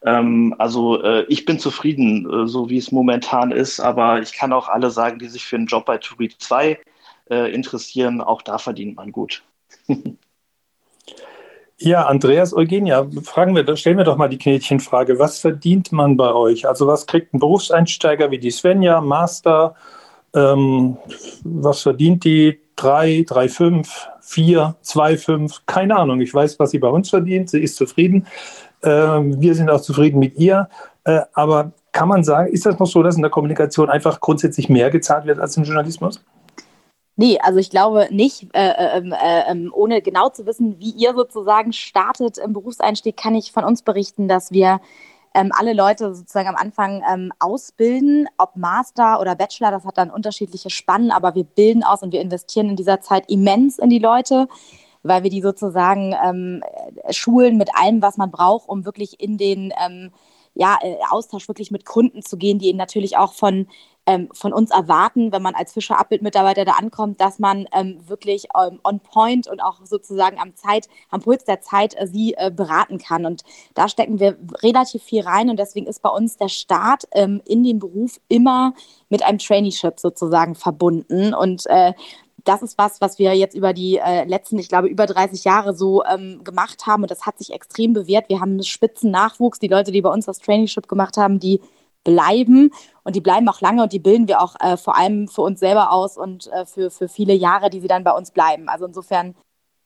[0.04, 4.52] Ähm, also äh, ich bin zufrieden, äh, so wie es momentan ist, aber ich kann
[4.52, 6.78] auch alle sagen, die sich für einen Job bei Turi 2
[7.30, 9.42] äh, interessieren, auch da verdient man gut.
[11.82, 15.18] Ja, Andreas Eugenia, fragen wir, stellen wir doch mal die Knätchenfrage.
[15.18, 16.68] Was verdient man bei euch?
[16.68, 19.74] Also was kriegt ein Berufseinsteiger wie die Svenja, Master?
[20.34, 20.98] Ähm,
[21.42, 22.60] was verdient die?
[22.76, 25.62] Drei, drei, fünf, vier, zwei, fünf?
[25.64, 26.20] Keine Ahnung.
[26.20, 27.48] Ich weiß, was sie bei uns verdient.
[27.48, 28.26] Sie ist zufrieden.
[28.82, 30.68] Ähm, wir sind auch zufrieden mit ihr.
[31.04, 34.68] Äh, aber kann man sagen, ist das noch so, dass in der Kommunikation einfach grundsätzlich
[34.68, 36.22] mehr gezahlt wird als im Journalismus?
[37.16, 38.48] Nee, also ich glaube nicht.
[38.54, 43.16] Äh, äh, ähm, äh, ähm, ohne genau zu wissen, wie ihr sozusagen startet im Berufseinstieg,
[43.16, 44.80] kann ich von uns berichten, dass wir
[45.34, 50.10] ähm, alle Leute sozusagen am Anfang ähm, ausbilden, ob Master oder Bachelor, das hat dann
[50.10, 53.98] unterschiedliche Spannen, aber wir bilden aus und wir investieren in dieser Zeit immens in die
[53.98, 54.48] Leute
[55.02, 56.62] weil wir die sozusagen ähm,
[57.10, 60.10] schulen mit allem, was man braucht, um wirklich in den ähm,
[60.54, 63.66] ja, äh, Austausch wirklich mit Kunden zu gehen, die eben natürlich auch von
[64.06, 68.46] ähm, von uns erwarten, wenn man als Fischer Abbildmitarbeiter da ankommt, dass man ähm, wirklich
[68.58, 72.50] ähm, on point und auch sozusagen am Zeit, am Puls der Zeit äh, sie äh,
[72.50, 73.26] beraten kann.
[73.26, 73.42] Und
[73.74, 77.62] da stecken wir relativ viel rein und deswegen ist bei uns der Start ähm, in
[77.62, 78.74] den Beruf immer
[79.10, 81.34] mit einem Traineeship sozusagen verbunden.
[81.34, 81.92] Und äh,
[82.44, 85.74] das ist was, was wir jetzt über die äh, letzten, ich glaube, über 30 Jahre
[85.74, 87.02] so ähm, gemacht haben.
[87.02, 88.28] Und das hat sich extrem bewährt.
[88.28, 89.58] Wir haben einen spitzen Nachwuchs.
[89.58, 91.60] Die Leute, die bei uns das Traineeship gemacht haben, die
[92.04, 92.70] bleiben
[93.04, 95.60] und die bleiben auch lange und die bilden wir auch äh, vor allem für uns
[95.60, 98.68] selber aus und äh, für, für viele Jahre, die sie dann bei uns bleiben.
[98.68, 99.34] Also insofern,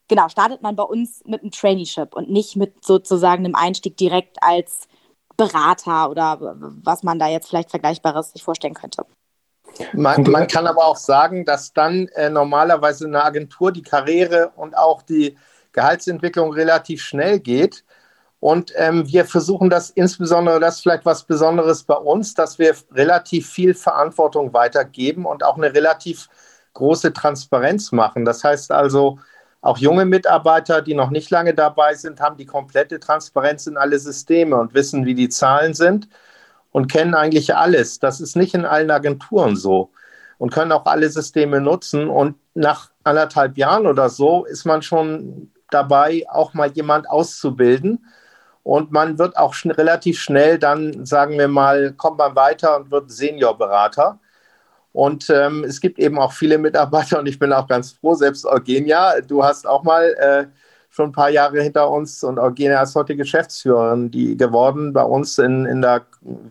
[0.09, 4.43] genau, startet man bei uns mit einem Traineeship und nicht mit sozusagen einem Einstieg direkt
[4.43, 4.89] als
[5.37, 6.39] Berater oder
[6.85, 9.05] was man da jetzt vielleicht Vergleichbares sich vorstellen könnte.
[9.93, 14.77] Man, man kann aber auch sagen, dass dann äh, normalerweise eine Agentur die Karriere und
[14.77, 15.37] auch die
[15.73, 17.85] Gehaltsentwicklung relativ schnell geht.
[18.41, 22.75] Und ähm, wir versuchen das insbesondere, das ist vielleicht was Besonderes bei uns, dass wir
[22.93, 26.29] relativ viel Verantwortung weitergeben und auch eine relativ
[26.75, 28.25] große Transparenz machen.
[28.25, 29.19] Das heißt also,
[29.63, 33.99] auch junge Mitarbeiter, die noch nicht lange dabei sind, haben die komplette Transparenz in alle
[33.99, 36.07] Systeme und wissen, wie die Zahlen sind
[36.75, 38.01] und kennen eigentlich alles.
[38.01, 39.93] Das ist nicht in allen Agenturen so
[40.39, 42.09] und können auch alle Systeme nutzen.
[42.09, 48.05] Und nach anderthalb Jahren oder so ist man schon dabei, auch mal jemand auszubilden.
[48.65, 52.91] Und man wird auch schn relativ schnell dann, sagen wir mal, kommt man weiter und
[52.91, 54.19] wird Seniorberater.
[54.93, 58.45] Und ähm, es gibt eben auch viele Mitarbeiter und ich bin auch ganz froh, selbst
[58.47, 60.47] Eugenia, du hast auch mal äh,
[60.95, 65.39] schon ein paar Jahre hinter uns und Eugenia ist heute Geschäftsführerin die geworden bei uns
[65.39, 66.03] in, in der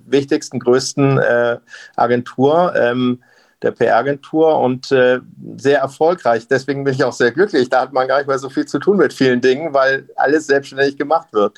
[0.06, 1.58] wichtigsten, größten äh,
[1.96, 3.24] Agentur, ähm,
[3.62, 5.20] der PR-Agentur und äh,
[5.56, 6.46] sehr erfolgreich.
[6.50, 7.70] Deswegen bin ich auch sehr glücklich.
[7.70, 10.48] Da hat man gar nicht mehr so viel zu tun mit vielen Dingen, weil alles
[10.48, 11.58] selbstständig gemacht wird.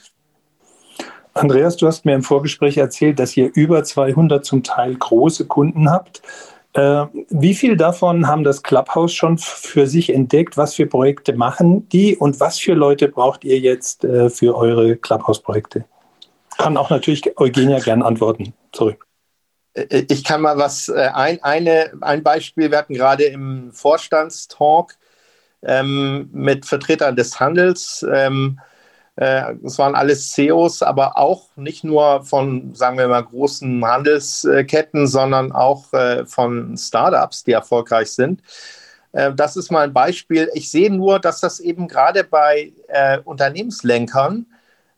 [1.33, 5.89] Andreas, du hast mir im Vorgespräch erzählt, dass ihr über 200 zum Teil große Kunden
[5.89, 6.21] habt.
[6.75, 10.57] Äh, wie viel davon haben das Clubhouse schon für sich entdeckt?
[10.57, 14.97] Was für Projekte machen die und was für Leute braucht ihr jetzt äh, für eure
[14.97, 15.85] Clubhouse-Projekte?
[16.57, 18.53] Kann auch natürlich Eugenia gern antworten.
[18.75, 18.97] Sorry.
[19.73, 24.97] Äh, ich kann mal was, ein, eine, ein Beispiel, wir hatten gerade im Vorstandstalk
[25.63, 28.74] ähm, mit Vertretern des Handels, ähm, äh,
[29.17, 35.53] es waren alles CEOs, aber auch nicht nur von, sagen wir mal, großen Handelsketten, sondern
[35.53, 38.41] auch äh, von Startups, die erfolgreich sind.
[39.13, 40.49] Äh, das ist mal ein Beispiel.
[40.53, 42.73] Ich sehe nur, dass das eben gerade bei
[43.23, 44.47] Unternehmenslenkern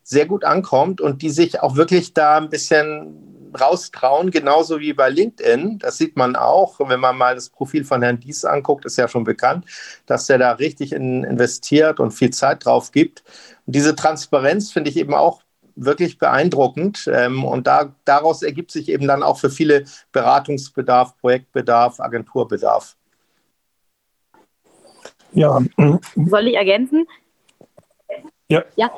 [0.03, 5.09] sehr gut ankommt und die sich auch wirklich da ein bisschen raustrauen, genauso wie bei
[5.09, 5.79] LinkedIn.
[5.79, 9.07] Das sieht man auch, wenn man mal das Profil von Herrn Dies anguckt, ist ja
[9.07, 9.65] schon bekannt,
[10.05, 13.23] dass der da richtig in, investiert und viel Zeit drauf gibt.
[13.65, 15.41] Und diese Transparenz finde ich eben auch
[15.75, 17.09] wirklich beeindruckend.
[17.11, 22.95] Ähm, und da, daraus ergibt sich eben dann auch für viele Beratungsbedarf, Projektbedarf, Agenturbedarf.
[25.33, 25.61] Ja.
[26.15, 27.05] Soll ich ergänzen?
[28.49, 28.63] Ja.
[28.75, 28.89] Ja,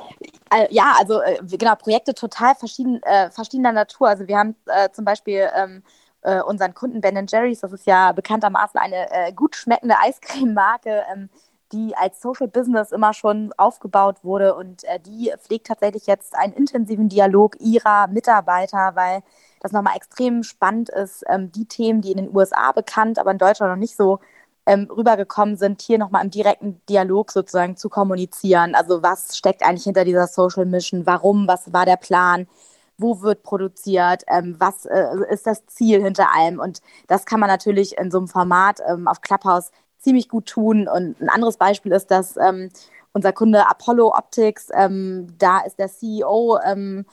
[0.51, 4.07] äh, ja also äh, genau, Projekte total verschieden, äh, verschiedener Natur.
[4.07, 5.83] Also wir haben äh, zum Beispiel ähm,
[6.21, 11.29] äh, unseren Kunden Ben Jerry's, das ist ja bekanntermaßen eine äh, gut schmeckende Eiscreme-Marke, ähm,
[11.71, 17.09] die als Social Business immer schon aufgebaut wurde und die pflegt tatsächlich jetzt einen intensiven
[17.09, 19.21] Dialog ihrer Mitarbeiter, weil
[19.59, 23.37] das nochmal extrem spannend ist, ähm, die Themen, die in den USA bekannt, aber in
[23.37, 24.19] Deutschland noch nicht so
[24.69, 28.75] ähm, rübergekommen sind, hier nochmal im direkten Dialog sozusagen zu kommunizieren.
[28.75, 31.07] Also was steckt eigentlich hinter dieser Social Mission?
[31.07, 31.47] Warum?
[31.47, 32.47] Was war der Plan?
[32.95, 34.23] Wo wird produziert?
[34.27, 36.59] Ähm, was äh, ist das Ziel hinter allem?
[36.59, 40.87] Und das kann man natürlich in so einem Format ähm, auf Clubhouse ziemlich gut tun.
[40.87, 42.69] Und ein anderes Beispiel ist, dass ähm,
[43.11, 47.07] unser Kunde Apollo Optics, ähm, da ist der CEO ähm,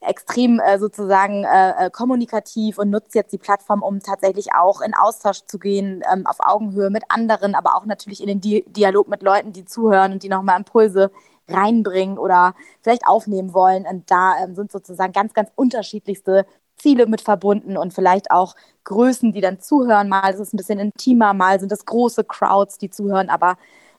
[0.00, 4.94] extrem äh, sozusagen äh, äh, kommunikativ und nutzt jetzt die Plattform, um tatsächlich auch in
[4.94, 9.08] Austausch zu gehen, ähm, auf Augenhöhe mit anderen, aber auch natürlich in den Di Dialog
[9.08, 11.12] mit Leuten, die zuhören und die nochmal Impulse
[11.48, 13.86] reinbringen oder vielleicht aufnehmen wollen.
[13.86, 16.44] Und da ähm, sind sozusagen ganz, ganz unterschiedlichste
[16.76, 20.08] Ziele mit verbunden und vielleicht auch Größen, die dann zuhören.
[20.08, 23.56] Mal ist es ein bisschen intimer, mal sind es große Crowds, die zuhören, aber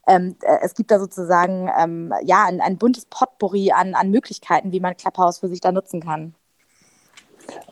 [0.09, 4.71] ähm, äh, es gibt da sozusagen ähm, ja, ein, ein buntes Potpourri an, an Möglichkeiten,
[4.71, 6.33] wie man Clubhouse für sich da nutzen kann.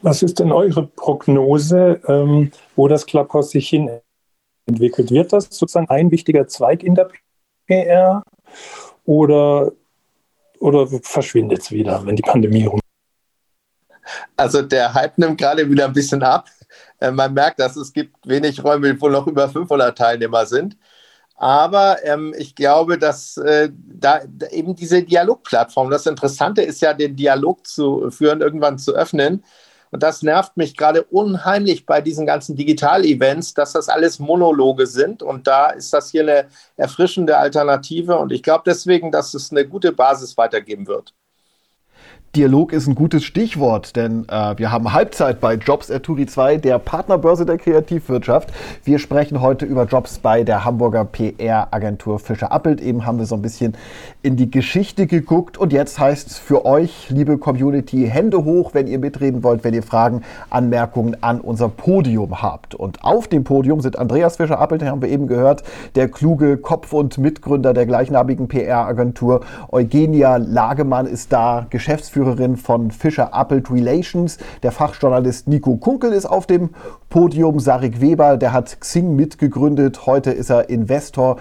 [0.01, 3.89] Was ist denn eure Prognose, ähm, wo das Clubhouse sich hin
[4.65, 5.11] entwickelt?
[5.11, 7.09] Wird das sozusagen ein wichtiger Zweig in der
[7.67, 8.23] PR
[9.05, 9.71] oder,
[10.59, 12.79] oder verschwindet es wieder, wenn die Pandemie rum?
[14.35, 16.47] Also der Hype nimmt gerade wieder ein bisschen ab.
[16.99, 20.77] Äh, man merkt, dass es gibt wenig Räume, wo noch über 500 Teilnehmer sind.
[21.37, 24.21] Aber ähm, ich glaube, dass äh, da
[24.51, 29.43] eben diese Dialogplattform, das Interessante ist ja, den Dialog zu führen, irgendwann zu öffnen.
[29.91, 35.23] Und das nervt mich gerade unheimlich bei diesen ganzen Digital-Events, dass das alles Monologe sind.
[35.23, 38.17] Und da ist das hier eine erfrischende Alternative.
[38.17, 41.13] Und ich glaube deswegen, dass es eine gute Basis weitergeben wird.
[42.37, 46.57] Dialog ist ein gutes Stichwort, denn äh, wir haben Halbzeit bei Jobs at Turi 2,
[46.57, 48.53] der Partnerbörse der Kreativwirtschaft.
[48.83, 52.79] Wir sprechen heute über Jobs bei der Hamburger PR-Agentur Fischer Appelt.
[52.79, 53.75] Eben haben wir so ein bisschen
[54.21, 58.85] in die Geschichte geguckt und jetzt heißt es für euch, liebe Community, Hände hoch, wenn
[58.85, 60.21] ihr mitreden wollt, wenn ihr Fragen,
[60.51, 62.75] Anmerkungen an unser Podium habt.
[62.75, 65.63] Und auf dem Podium sind Andreas Fischer Appelt, den haben wir eben gehört,
[65.95, 69.41] der kluge Kopf und Mitgründer der gleichnamigen PR-Agentur.
[69.71, 74.37] Eugenia Lagemann ist da, Geschäftsführer Geschäftsführerin von Fischer Appelt Relations.
[74.63, 76.71] Der Fachjournalist Nico Kunkel ist auf dem
[77.09, 77.59] Podium.
[77.59, 80.05] Sarik Weber, der hat Xing mitgegründet.
[80.05, 81.37] Heute ist er Investor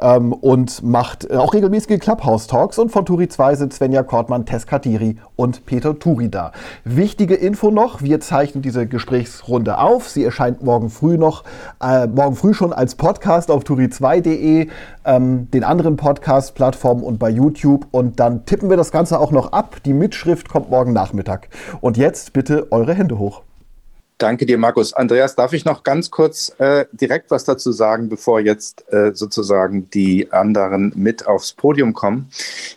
[0.00, 2.78] ähm, und macht auch regelmäßige Clubhouse-Talks.
[2.78, 6.52] Und von Turi 2 sind Svenja Kortmann, Tess Katiri und Peter Turi da.
[6.84, 10.08] Wichtige Info noch, wir zeichnen diese Gesprächsrunde auf.
[10.08, 11.44] Sie erscheint morgen früh noch,
[11.82, 14.68] äh, morgen früh schon als Podcast auf turi2.de,
[15.04, 17.86] ähm, den anderen Podcast-Plattformen und bei YouTube.
[17.90, 19.76] Und dann tippen wir das Ganze auch noch ab.
[19.84, 21.48] Die Mitschrift kommt morgen Nachmittag.
[21.80, 23.47] Und jetzt bitte eure Hände hoch.
[24.18, 24.94] Danke dir, Markus.
[24.94, 29.88] Andreas, darf ich noch ganz kurz äh, direkt was dazu sagen, bevor jetzt äh, sozusagen
[29.90, 32.28] die anderen mit aufs Podium kommen?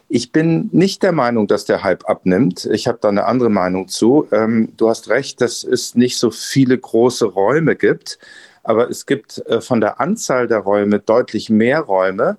[0.08, 2.70] Ich bin nicht der Meinung, dass der Hype abnimmt.
[2.72, 4.28] Ich habe da eine andere Meinung zu.
[4.32, 8.20] Ähm, du hast recht, dass es nicht so viele große Räume gibt,
[8.64, 12.38] aber es gibt äh, von der Anzahl der Räume deutlich mehr Räume.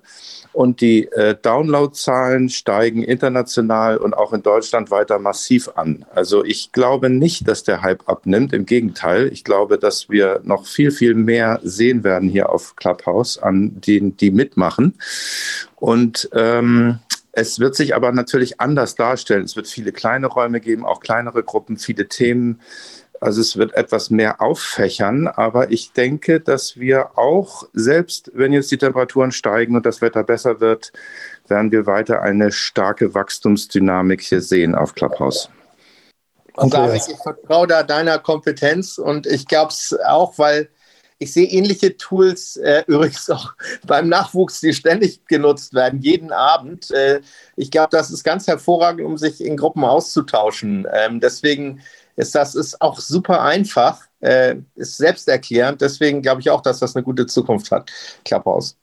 [0.53, 6.05] Und die äh, Downloadzahlen steigen international und auch in Deutschland weiter massiv an.
[6.13, 8.53] Also ich glaube nicht, dass der Hype abnimmt.
[8.53, 13.37] Im Gegenteil, ich glaube, dass wir noch viel, viel mehr sehen werden hier auf Clubhouse
[13.39, 14.93] an denen, die mitmachen.
[15.75, 16.99] Und ähm,
[17.35, 19.43] es wird sich aber natürlich anders darstellen.
[19.43, 22.61] Es wird viele kleine Räume geben, auch kleinere Gruppen, viele Themen.
[23.23, 28.69] Also es wird etwas mehr auffächern, aber ich denke, dass wir auch, selbst wenn jetzt
[28.69, 30.91] die Temperaturen steigen und das Wetter besser wird,
[31.47, 35.47] werden wir weiter eine starke Wachstumsdynamik hier sehen auf Clubhouse.
[36.55, 40.67] Und David, ich vertraue da deiner Kompetenz und ich glaube es auch, weil
[41.17, 43.53] ich sehe ähnliche Tools äh, übrigens auch
[43.87, 46.91] beim Nachwuchs, die ständig genutzt werden, jeden Abend.
[46.91, 47.21] Äh,
[47.55, 50.85] ich glaube, das ist ganz hervorragend, um sich in Gruppen auszutauschen.
[50.91, 51.81] Ähm, deswegen
[52.15, 55.81] ist das ist auch super einfach, äh, ist selbsterklärend.
[55.81, 57.91] Deswegen glaube ich auch, dass das eine gute Zukunft hat,
[58.25, 58.75] Clubhouse.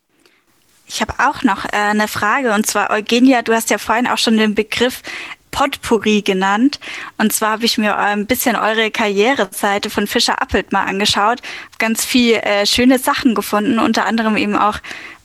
[0.86, 4.18] Ich habe auch noch äh, eine Frage und zwar Eugenia, du hast ja vorhin auch
[4.18, 5.02] schon den Begriff
[5.50, 6.80] Potpourri genannt.
[7.18, 11.40] Und zwar habe ich mir ein bisschen eure Karriereseite von Fischer Appelt mal angeschaut.
[11.78, 14.78] Ganz viel äh, schöne Sachen gefunden, unter anderem eben auch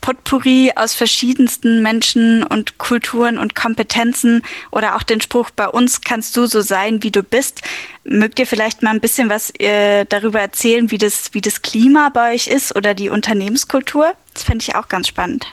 [0.06, 6.38] Potpourri aus verschiedensten Menschen und Kulturen und Kompetenzen oder auch den Spruch, bei uns kannst
[6.38, 7.64] du so sein, wie du bist.
[8.04, 12.10] Mögt ihr vielleicht mal ein bisschen was äh, darüber erzählen, wie das, wie das Klima
[12.14, 14.14] bei euch ist oder die Unternehmenskultur?
[14.36, 15.48] Das fände ich auch ganz spannend.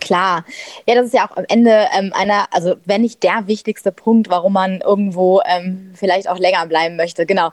[0.00, 0.44] Klar.
[0.86, 4.30] Ja, das ist ja auch am Ende ähm, einer, also wenn nicht der wichtigste Punkt,
[4.30, 7.26] warum man irgendwo ähm, vielleicht auch länger bleiben möchte.
[7.26, 7.50] Genau.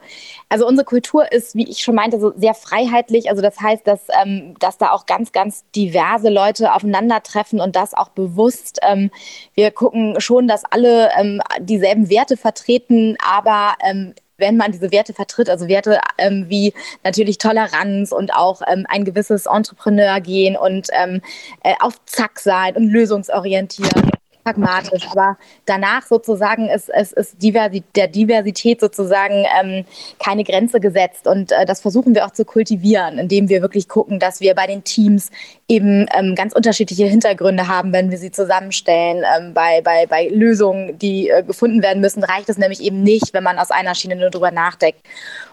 [0.50, 3.30] Also unsere Kultur ist, wie ich schon meinte, so sehr freiheitlich.
[3.30, 7.94] Also das heißt, dass, ähm, dass da auch ganz, ganz diverse Leute aufeinandertreffen und das
[7.94, 8.80] auch bewusst.
[8.82, 9.12] Ähm,
[9.54, 15.14] wir gucken schon, dass alle ähm, dieselben Werte vertreten, aber ähm, wenn man diese Werte
[15.14, 16.74] vertritt, also Werte ähm, wie
[17.04, 21.22] natürlich Toleranz und auch ähm, ein gewisses Entrepreneur-Gehen und ähm,
[21.64, 24.17] äh, auf Zack sein und lösungsorientiert
[24.48, 29.86] pragmatisch, aber danach sozusagen ist, ist, ist Diversi der Diversität sozusagen ähm,
[30.24, 34.20] keine Grenze gesetzt und äh, das versuchen wir auch zu kultivieren, indem wir wirklich gucken,
[34.20, 35.32] dass wir bei den Teams
[35.68, 39.24] eben ähm, ganz unterschiedliche Hintergründe haben, wenn wir sie zusammenstellen.
[39.38, 43.34] Ähm, bei, bei, bei Lösungen, die äh, gefunden werden müssen, reicht es nämlich eben nicht,
[43.34, 45.02] wenn man aus einer Schiene nur drüber nachdenkt.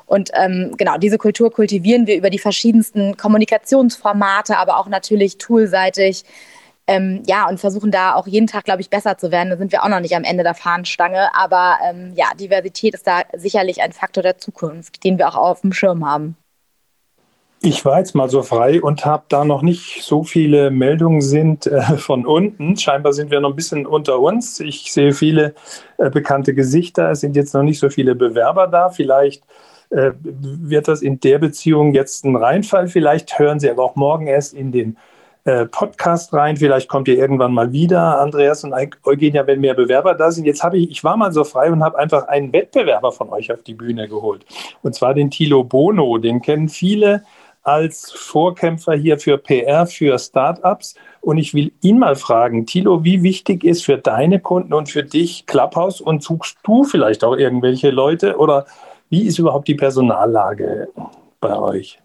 [0.07, 6.25] Und ähm, genau, diese Kultur kultivieren wir über die verschiedensten Kommunikationsformate, aber auch natürlich toolseitig
[6.87, 9.51] ähm, ja, und versuchen da auch jeden Tag, glaube ich, besser zu werden.
[9.51, 11.35] Da sind wir auch noch nicht am Ende der Fahnenstange.
[11.35, 15.61] Aber ähm, ja, Diversität ist da sicherlich ein Faktor der Zukunft, den wir auch auf
[15.63, 16.37] dem Schirm haben.
[17.63, 21.67] Ich war jetzt mal so frei und habe da noch nicht so viele Meldungen sind
[21.67, 22.77] äh, von unten.
[22.77, 24.61] Scheinbar sind wir noch ein bisschen unter uns.
[24.61, 25.55] Ich sehe viele
[25.97, 27.11] äh, bekannte Gesichter.
[27.11, 28.91] Es sind jetzt noch nicht so viele Bewerber da.
[28.91, 29.45] Vielleicht
[29.89, 32.89] äh, wird das in der Beziehung jetzt ein Reinfall.
[32.89, 34.99] Vielleicht hören Sie aber auch morgen erst in den
[35.45, 36.57] äh, Podcast rein.
[36.57, 40.45] Vielleicht kommt ihr irgendwann mal wieder, Andreas und Eugenia, wenn mehr Bewerber da sind.
[40.45, 43.53] Jetzt habe ich, ich war mal so frei und habe einfach einen Wettbewerber von euch
[43.53, 44.45] auf die Bühne geholt.
[44.83, 46.19] Und zwar den Tilo Bono.
[46.19, 47.25] Den kennen viele
[47.63, 50.95] als Vorkämpfer hier für PR, für Startups.
[51.21, 55.03] Und ich will ihn mal fragen, Tilo, wie wichtig ist für deine Kunden und für
[55.03, 58.67] dich Clubhouse und suchst du vielleicht auch irgendwelche Leute oder
[59.11, 60.89] Wie ist überhaupt die Personallage
[61.41, 62.04] bei euch?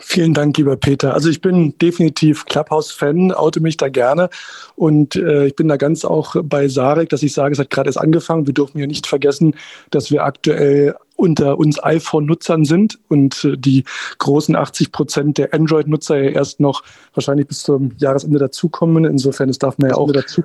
[0.00, 1.14] Vielen Dank, lieber Peter.
[1.14, 4.28] Also ich bin definitiv Clubhouse-Fan, oute mich da gerne
[4.74, 7.88] und äh, ich bin da ganz auch bei Sarek, dass ich sage, es hat gerade
[7.88, 8.48] erst angefangen.
[8.48, 9.54] Wir dürfen ja nicht vergessen,
[9.90, 13.84] dass wir aktuell unter uns iPhone-Nutzern sind und äh, die
[14.18, 16.82] großen 80 Prozent der Android-Nutzer ja erst noch
[17.14, 19.04] wahrscheinlich bis zum Jahresende dazukommen.
[19.04, 20.42] Insofern, das darf man ja auch dazu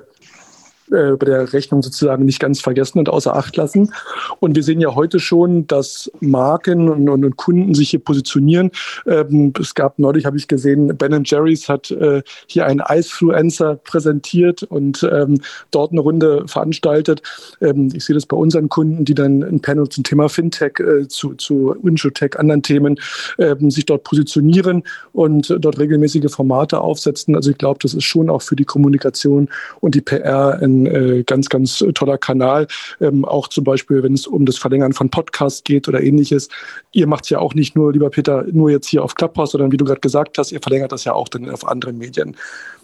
[0.92, 3.92] äh, bei der Rechnung sozusagen nicht ganz vergessen und außer Acht lassen.
[4.40, 8.70] Und wir sehen ja heute schon, dass Marken und, und, und Kunden sich hier positionieren.
[9.06, 14.62] Ähm, es gab neulich, habe ich gesehen, Ben Jerry's hat äh, hier einen Icefluencer präsentiert
[14.62, 17.22] und ähm, dort eine Runde veranstaltet.
[17.60, 21.08] Ähm, ich sehe das bei unseren Kunden, die dann ein Panel zum Thema Fintech, äh,
[21.08, 22.98] zu, zu Insurtech, anderen Themen
[23.38, 27.34] ähm, sich dort positionieren und dort regelmäßige Formate aufsetzen.
[27.34, 29.48] Also ich glaube, das ist schon auch für die Kommunikation
[29.80, 32.66] und die PR ein äh, ganz, ganz toller Kanal.
[33.00, 36.48] Ähm, auch zum Beispiel, wenn es um das Verlängern von Podcasts geht oder ähnliches.
[36.92, 39.72] Ihr macht es ja auch nicht nur, lieber Peter, nur jetzt hier auf Clubhouse, sondern
[39.72, 42.36] wie du gerade gesagt hast, ihr verlängert das ja auch dann auf anderen Medien.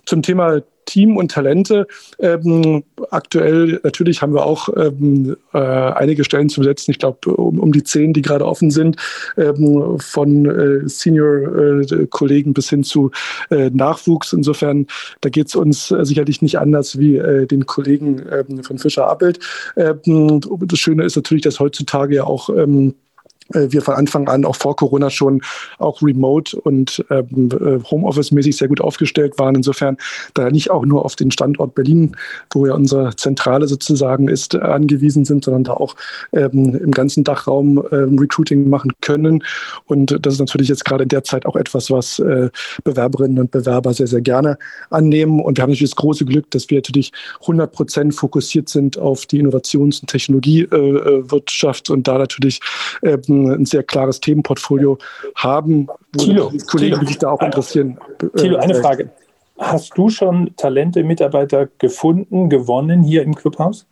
[0.06, 1.86] Zum Thema Team und Talente.
[2.18, 6.92] Ähm, aktuell natürlich haben wir auch ähm, äh, einige Stellen zu besetzen.
[6.92, 8.96] Ich glaube um, um, die zehn, die gerade offen sind,
[9.36, 13.10] ähm, von äh, Senior-Kollegen äh, bis hin zu
[13.50, 14.32] äh, Nachwuchs.
[14.32, 14.86] Insofern,
[15.20, 19.08] da geht es uns äh, sicherlich nicht anders wie äh, den Kollegen ähm, von Fischer
[19.08, 19.40] Appelt.
[19.76, 23.05] Ähm, das Schöne ist natürlich, dass heutzutage ja auch ähm, äh,
[23.50, 25.42] wir von Anfang an auch vor Corona schon
[25.78, 29.54] auch remote und ähm, äh, Homeoffice-mäßig sehr gut aufgestellt waren.
[29.54, 29.96] Insofern
[30.34, 32.16] da nicht auch nur auf den Standort Berlin,
[32.52, 35.96] wo ja unsere Zentrale sozusagen ist, angewiesen sind, sondern da auch
[36.32, 39.44] ähm, im ganzen Dachraum ähm, Recruiting machen können.
[39.86, 42.50] Und das ist natürlich jetzt gerade in der Zeit auch etwas, was äh,
[42.84, 44.58] Bewerberinnen und Bewerber sehr, sehr gerne
[44.90, 45.40] annehmen.
[45.40, 49.26] Und wir haben natürlich das große Glück, dass wir natürlich 100 Prozent fokussiert sind auf
[49.26, 52.60] die Innovations- und Technologiewirtschaft und da natürlich
[53.02, 54.98] ähm, ein, sehr klares Themenportfolio
[55.34, 57.98] haben, wo Thilo, die Kollegen Thilo, sich da auch interessieren.
[58.36, 59.10] Thilo, eine äh, Frage.
[59.58, 63.86] Hast du schon Talente, Mitarbeiter gefunden, gewonnen hier im Clubhaus?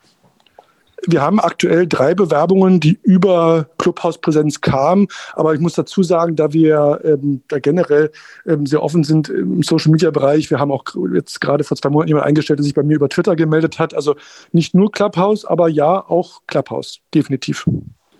[1.07, 5.09] wir haben aktuell drei Bewerbungen, die über Clubhouse-Präsenz kamen.
[5.35, 8.11] Aber ich muss dazu sagen, da wir ähm, da generell
[8.47, 10.85] ähm, sehr offen sind im Social-Media-Bereich, wir haben auch
[11.15, 13.95] jetzt gerade vor zwei Monaten jemand eingestellt, der sich bei mir über Twitter gemeldet hat.
[13.95, 14.17] Also
[14.53, 17.67] nicht nur Clubhouse, aber ja, auch Clubhouse, definitiv.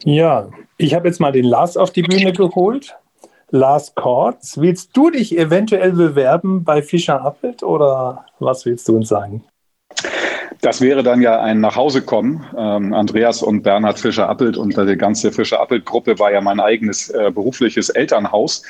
[0.05, 2.97] Ja, ich habe jetzt mal den Lars auf die Bühne geholt.
[3.51, 9.09] Lars Kortz, willst du dich eventuell bewerben bei Fischer Appelt oder was willst du uns
[9.09, 9.45] sagen?
[10.65, 12.43] Das wäre dann ja ein Nachhausekommen.
[12.57, 17.91] Ähm, Andreas und Bernhard Fischer-Appelt und die ganze Fischer-Appelt-Gruppe war ja mein eigenes äh, berufliches
[17.91, 18.63] Elternhaus.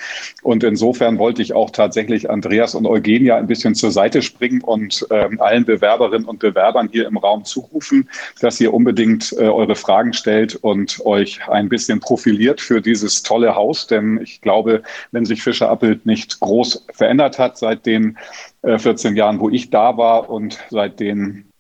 [0.43, 5.07] Und insofern wollte ich auch tatsächlich Andreas und Eugenia ein bisschen zur Seite springen und
[5.11, 10.15] ähm, allen Bewerberinnen und Bewerbern hier im Raum zurufen, dass ihr unbedingt äh, eure Fragen
[10.15, 13.87] stellt und euch ein bisschen profiliert für dieses tolle Haus.
[13.87, 14.83] Denn ich glaube,
[15.13, 18.19] wenn sich Fischer-Appelt nicht groß verändert hat seit den
[18.65, 21.54] 14 äh, Jahren, wo ich da war und seit den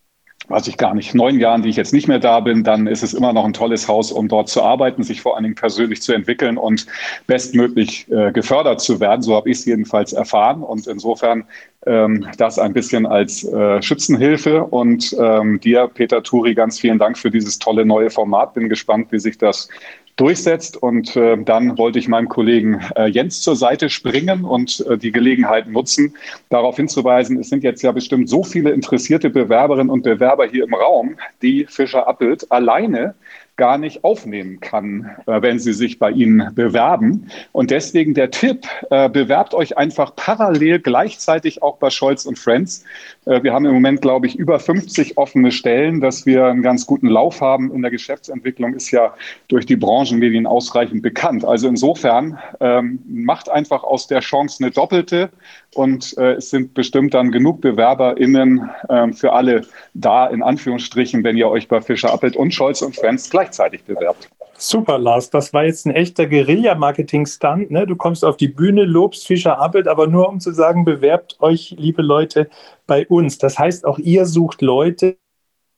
[0.49, 3.03] weiß ich gar nicht, neun Jahren, die ich jetzt nicht mehr da bin, dann ist
[3.03, 6.03] es immer noch ein tolles Haus, um dort zu arbeiten, sich vor allen Dingen persönlich
[6.03, 6.86] zu entwickeln und
[7.26, 9.22] bestmöglich äh, gefördert zu werden.
[9.22, 10.62] So habe ich es jedenfalls erfahren.
[10.62, 11.45] Und insofern
[11.86, 14.64] ähm, das ein bisschen als äh, Schützenhilfe.
[14.64, 18.55] Und ähm, dir, Peter Turi, ganz vielen Dank für dieses tolle neue Format.
[18.55, 19.68] Bin gespannt, wie sich das
[20.16, 20.76] durchsetzt.
[20.76, 25.12] Und äh, dann wollte ich meinem Kollegen äh, Jens zur Seite springen und äh, die
[25.12, 26.14] Gelegenheit nutzen,
[26.50, 30.74] darauf hinzuweisen, es sind jetzt ja bestimmt so viele interessierte Bewerberinnen und Bewerber hier im
[30.74, 33.14] Raum, die Fischer Appelt alleine
[33.57, 37.28] gar nicht aufnehmen kann, äh, wenn sie sich bei Ihnen bewerben.
[37.52, 42.84] Und deswegen der Tipp, äh, bewerbt euch einfach parallel gleichzeitig auch bei Scholz und Friends.
[43.26, 46.86] Äh, wir haben im Moment, glaube ich, über 50 offene Stellen, dass wir einen ganz
[46.86, 47.72] guten Lauf haben.
[47.72, 49.14] In der Geschäftsentwicklung ist ja
[49.48, 51.44] durch die Branchenmedien ausreichend bekannt.
[51.44, 55.30] Also insofern ähm, macht einfach aus der Chance eine doppelte
[55.74, 59.62] und äh, es sind bestimmt dann genug BewerberInnen äh, für alle
[59.94, 64.28] da, in Anführungsstrichen, wenn ihr euch bei Fischer Appelt und Scholz und Friends gleichzeitig bewerbt.
[64.56, 65.30] Super, Lars.
[65.30, 67.70] Das war jetzt ein echter Guerilla-Marketing-Stunt.
[67.70, 67.86] Ne?
[67.86, 71.74] Du kommst auf die Bühne, lobst Fischer Appelt, aber nur um zu sagen, bewerbt euch,
[71.76, 72.48] liebe Leute,
[72.86, 73.38] bei uns.
[73.38, 75.16] Das heißt, auch ihr sucht Leute,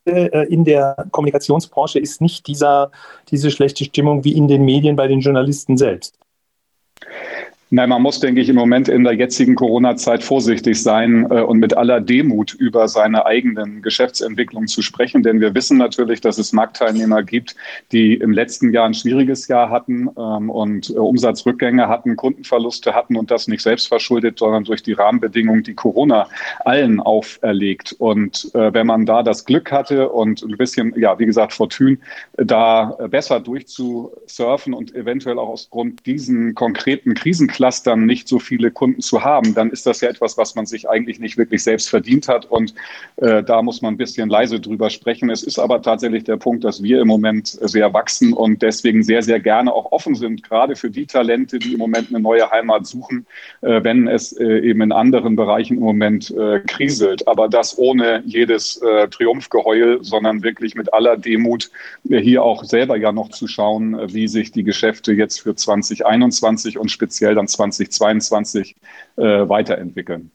[0.06, 2.90] äh, in der Kommunikationsbranche ist nicht dieser,
[3.30, 6.18] diese schlechte Stimmung wie in den Medien bei den Journalisten selbst.
[7.68, 11.58] Nein, man muss, denke ich, im Moment in der jetzigen Corona-Zeit vorsichtig sein äh, und
[11.58, 15.24] mit aller Demut über seine eigenen Geschäftsentwicklungen zu sprechen.
[15.24, 17.56] Denn wir wissen natürlich, dass es Marktteilnehmer gibt,
[17.90, 23.16] die im letzten Jahr ein schwieriges Jahr hatten ähm, und äh, Umsatzrückgänge hatten, Kundenverluste hatten
[23.16, 26.28] und das nicht selbst verschuldet, sondern durch die Rahmenbedingungen, die Corona
[26.64, 27.96] allen auferlegt.
[27.98, 31.98] Und äh, wenn man da das Glück hatte und ein bisschen, ja, wie gesagt, Fortune,
[32.36, 37.48] da besser durchzusurfen und eventuell auch aus Grund diesen konkreten Krisen
[37.86, 40.88] Clustern nicht so viele Kunden zu haben, dann ist das ja etwas, was man sich
[40.88, 42.46] eigentlich nicht wirklich selbst verdient hat.
[42.46, 42.74] Und
[43.16, 45.30] äh, da muss man ein bisschen leise drüber sprechen.
[45.30, 49.22] Es ist aber tatsächlich der Punkt, dass wir im Moment sehr wachsen und deswegen sehr,
[49.22, 52.86] sehr gerne auch offen sind, gerade für die Talente, die im Moment eine neue Heimat
[52.86, 53.26] suchen,
[53.60, 57.28] äh, wenn es äh, eben in anderen Bereichen im Moment äh, kriselt.
[57.28, 61.70] Aber das ohne jedes äh, Triumphgeheul, sondern wirklich mit aller Demut,
[62.08, 66.78] äh, hier auch selber ja noch zu schauen, wie sich die Geschäfte jetzt für 2021
[66.78, 68.76] und speziell dann 2022
[69.16, 70.30] äh, weiterentwickeln.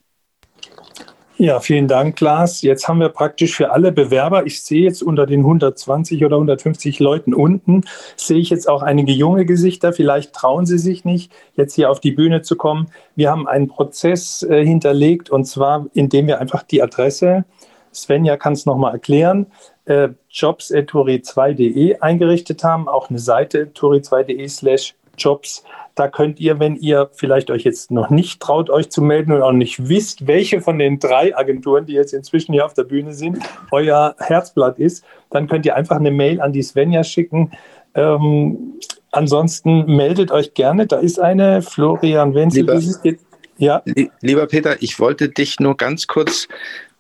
[1.42, 2.62] Ja, vielen Dank, Klaas.
[2.62, 7.00] Jetzt haben wir praktisch für alle Bewerber, ich sehe jetzt unter den 120 oder 150
[7.00, 7.82] Leuten unten,
[8.16, 9.92] sehe ich jetzt auch einige junge Gesichter.
[9.92, 12.92] Vielleicht trauen sie sich nicht, jetzt hier auf die Bühne zu kommen.
[13.16, 17.46] Wir haben einen Prozess äh, hinterlegt und zwar, indem wir einfach die Adresse,
[17.92, 19.48] Svenja kann es nochmal erklären,
[19.86, 25.64] äh, jobs.tori2.de eingerichtet haben, auch eine Seite tori2.de slash jobs
[25.96, 29.42] da könnt ihr, wenn ihr vielleicht euch jetzt noch nicht traut, euch zu melden und
[29.42, 33.14] auch nicht wisst, welche von den drei Agenturen, die jetzt inzwischen hier auf der Bühne
[33.14, 33.40] sind,
[33.72, 37.52] euer Herzblatt ist, dann könnt ihr einfach eine Mail an die Svenja schicken.
[37.94, 38.80] Ähm,
[39.12, 40.88] ansonsten meldet euch gerne.
[40.88, 42.62] Da ist eine Florian Wenzel.
[42.62, 43.20] Lieber,
[43.58, 43.84] ja.
[44.22, 46.48] Lieber Peter, ich wollte dich nur ganz kurz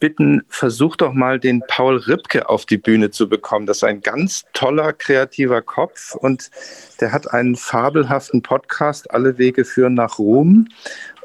[0.02, 3.66] bitten, versuch doch mal den Paul Ripke auf die Bühne zu bekommen.
[3.66, 6.52] Das ist ein ganz toller, kreativer Kopf und
[7.00, 10.68] der hat einen fabelhaften Podcast, Alle Wege führen nach Ruhm.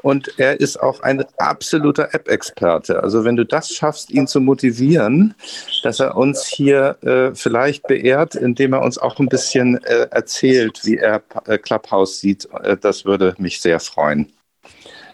[0.03, 3.03] Und er ist auch ein absoluter App-Experte.
[3.03, 5.33] Also wenn du das schaffst, ihn zu motivieren,
[5.83, 10.81] dass er uns hier äh, vielleicht beehrt, indem er uns auch ein bisschen äh, erzählt,
[10.83, 14.31] wie er äh, Clubhouse sieht, äh, das würde mich sehr freuen.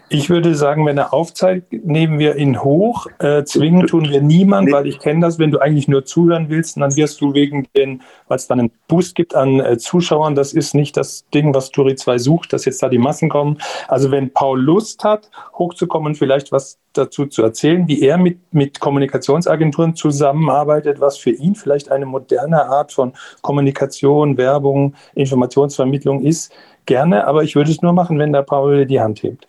[0.10, 3.08] Ich würde sagen, wenn er aufzeigt, nehmen wir ihn hoch.
[3.20, 6.80] Äh, zwingen tun wir niemand, weil ich kenne das, wenn du eigentlich nur zuhören willst,
[6.80, 10.54] dann wirst du wegen den, weil es dann einen Boost gibt an äh, Zuschauern, das
[10.54, 13.58] ist nicht das Ding, was Turi 2 sucht, dass jetzt da die Massen kommen.
[13.88, 18.80] Also wenn Paul Lust hat, hochzukommen, vielleicht was dazu zu erzählen, wie er mit, mit
[18.80, 26.54] Kommunikationsagenturen zusammenarbeitet, was für ihn vielleicht eine moderne Art von Kommunikation, Werbung, Informationsvermittlung ist,
[26.86, 29.48] gerne, aber ich würde es nur machen, wenn der Paul die Hand hebt.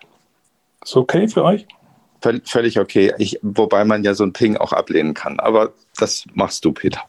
[0.84, 1.66] Ist okay für euch?
[2.44, 3.12] Völlig okay.
[3.18, 5.40] Ich, wobei man ja so ein Ping auch ablehnen kann.
[5.40, 7.00] Aber das machst du, Peter.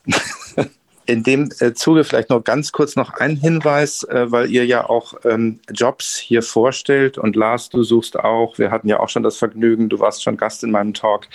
[1.08, 4.90] In dem äh, Zuge vielleicht noch ganz kurz noch ein Hinweis, äh, weil ihr ja
[4.90, 8.58] auch ähm, Jobs hier vorstellt und Lars, du suchst auch.
[8.58, 11.28] Wir hatten ja auch schon das Vergnügen, du warst schon Gast in meinem Talk.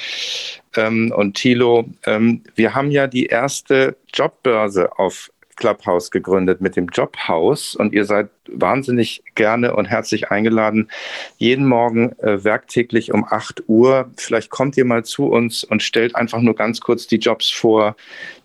[0.75, 5.31] Ähm, und Thilo, ähm, wir haben ja die erste Jobbörse auf
[5.61, 10.91] Clubhouse gegründet mit dem Jobhaus und ihr seid wahnsinnig gerne und herzlich eingeladen,
[11.37, 14.11] jeden Morgen äh, werktäglich um 8 Uhr.
[14.17, 17.95] Vielleicht kommt ihr mal zu uns und stellt einfach nur ganz kurz die Jobs vor,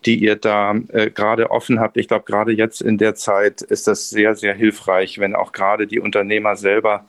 [0.04, 1.96] die ihr da äh, gerade offen habt.
[1.96, 5.88] Ich glaube, gerade jetzt in der Zeit ist das sehr, sehr hilfreich, wenn auch gerade
[5.88, 7.06] die Unternehmer selber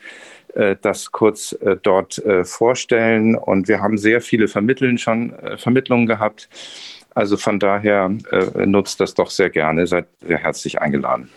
[0.58, 3.36] äh, das kurz äh, dort äh, vorstellen.
[3.36, 6.50] Und wir haben sehr viele Vermitteln schon, Vermittlungen gehabt.
[7.18, 9.88] Also von daher äh, nutzt das doch sehr gerne.
[9.88, 11.32] Seid sehr herzlich eingeladen.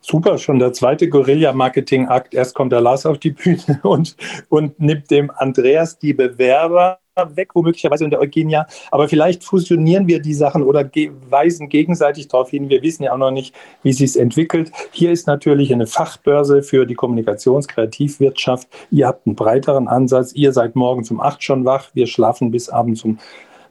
[0.00, 2.32] Super, schon der zweite Guerilla-Marketing-Akt.
[2.32, 4.16] Erst kommt der Lars auf die Bühne und,
[4.48, 7.00] und nimmt dem Andreas die Bewerber
[7.34, 8.68] weg, womöglicherweise in der Eugenia.
[8.92, 12.70] Aber vielleicht fusionieren wir die Sachen oder ge weisen gegenseitig darauf hin.
[12.70, 13.52] Wir wissen ja auch noch nicht,
[13.82, 14.70] wie sich es entwickelt.
[14.92, 18.68] Hier ist natürlich eine Fachbörse für die Kommunikationskreativwirtschaft.
[18.92, 20.32] Ihr habt einen breiteren Ansatz.
[20.34, 21.90] Ihr seid morgens um acht schon wach.
[21.94, 23.18] Wir schlafen bis abends um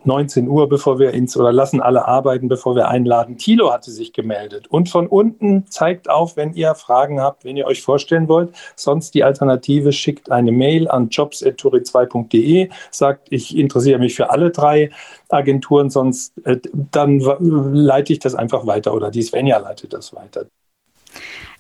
[0.05, 3.37] 19 Uhr, bevor wir ins oder lassen alle arbeiten, bevor wir einladen.
[3.37, 4.67] Thilo hatte sich gemeldet.
[4.67, 8.53] Und von unten zeigt auf, wenn ihr Fragen habt, wenn ihr euch vorstellen wollt.
[8.75, 14.91] Sonst die Alternative schickt eine Mail an jobs.turi2.de, sagt, ich interessiere mich für alle drei
[15.29, 16.57] Agenturen, sonst äh,
[16.91, 20.45] dann leite ich das einfach weiter oder die Svenja leitet das weiter.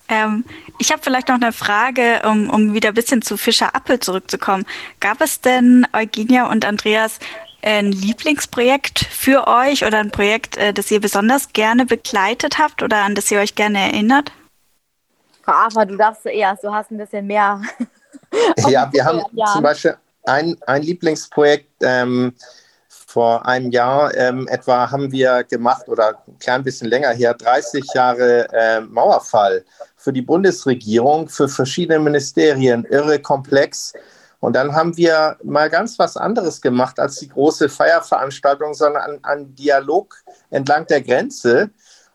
[0.09, 0.43] Ähm,
[0.79, 4.65] ich habe vielleicht noch eine Frage, um, um wieder ein bisschen zu Fischer Appel zurückzukommen.
[4.99, 7.19] Gab es denn, Eugenia und Andreas,
[7.61, 12.97] ein Lieblingsprojekt für euch oder ein Projekt, äh, das ihr besonders gerne begleitet habt oder
[12.97, 14.31] an das ihr euch gerne erinnert?
[15.43, 17.61] Frau Afer, du darfst zuerst, du hast ein bisschen mehr.
[18.69, 19.21] ja, wir haben
[19.53, 19.95] zum Beispiel
[20.25, 22.33] ein, ein Lieblingsprojekt ähm,
[23.09, 27.83] vor einem Jahr ähm, etwa haben wir gemacht oder ein klein bisschen länger her 30
[27.95, 29.65] Jahre äh, Mauerfall
[29.97, 33.93] für die Bundesregierung, für verschiedene Ministerien, irre komplex.
[34.39, 39.55] Und dann haben wir mal ganz was anderes gemacht als die große Feierveranstaltung, sondern einen
[39.55, 40.15] Dialog
[40.49, 41.71] entlang der Grenze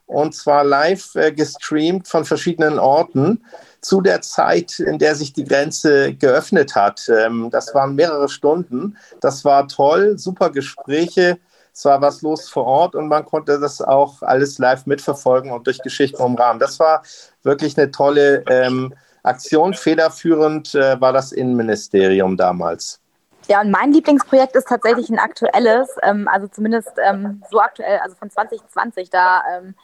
[0.07, 3.45] und zwar live äh, gestreamt von verschiedenen Orten
[3.81, 7.09] zu der Zeit, in der sich die Grenze geöffnet hat.
[7.09, 8.97] Ähm, das waren mehrere Stunden.
[9.21, 11.39] Das war toll, super Gespräche.
[11.73, 15.67] Es war was los vor Ort und man konnte das auch alles live mitverfolgen und
[15.67, 16.61] durch Geschichten umrahmen.
[16.61, 17.03] Das war
[17.43, 18.95] wirklich eine tolle ähm,
[19.25, 19.75] Aktion.
[19.75, 23.01] Federführend äh, war das Innenministerium damals.
[23.49, 28.17] Ja, und mein Lieblingsprojekt ist tatsächlich ein aktuelles, ähm, also zumindest ähm, so aktuell, also
[28.17, 29.11] von 2020.
[29.11, 29.75] Da ähm,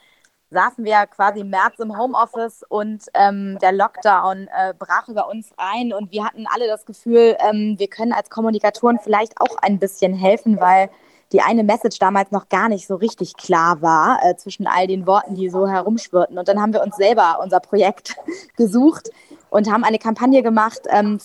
[0.50, 5.50] saßen wir quasi im März im Homeoffice und ähm, der Lockdown äh, brach über uns
[5.56, 9.78] ein und wir hatten alle das Gefühl, ähm, wir können als Kommunikatoren vielleicht auch ein
[9.78, 10.90] bisschen helfen, weil
[11.32, 15.06] die eine Message damals noch gar nicht so richtig klar war äh, zwischen all den
[15.06, 16.38] Worten, die so herumschwirrten.
[16.38, 18.16] Und dann haben wir uns selber unser Projekt
[18.56, 19.10] gesucht
[19.48, 21.18] und haben eine Kampagne gemacht ähm,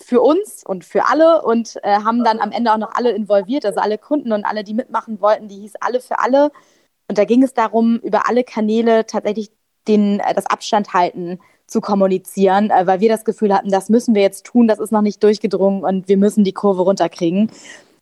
[0.00, 3.66] für uns und für alle und äh, haben dann am Ende auch noch alle involviert,
[3.66, 6.50] also alle Kunden und alle, die mitmachen wollten, die hieß alle für alle.
[7.08, 9.50] Und da ging es darum, über alle Kanäle tatsächlich
[9.88, 14.14] den, äh, das Abstand halten zu kommunizieren, äh, weil wir das Gefühl hatten, das müssen
[14.14, 17.50] wir jetzt tun, das ist noch nicht durchgedrungen und wir müssen die Kurve runterkriegen.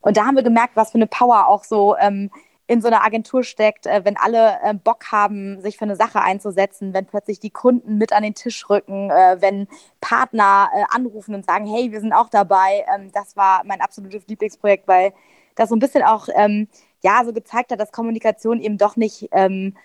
[0.07, 2.31] Und da haben wir gemerkt, was für eine Power auch so ähm,
[2.69, 6.21] in so einer Agentur steckt, äh, wenn alle äh, Bock haben, sich für eine Sache
[6.21, 9.67] einzusetzen, wenn plötzlich die Kunden mit an den Tisch rücken, äh, wenn
[10.01, 12.87] Partner äh, anrufen und sagen, hey, wir sind auch dabei.
[12.95, 15.13] Ähm, das war mein absolutes Lieblingsprojekt, weil
[15.57, 16.69] das so ein bisschen auch ähm,
[17.03, 19.77] ja so gezeigt hat, dass Kommunikation eben doch nicht ähm,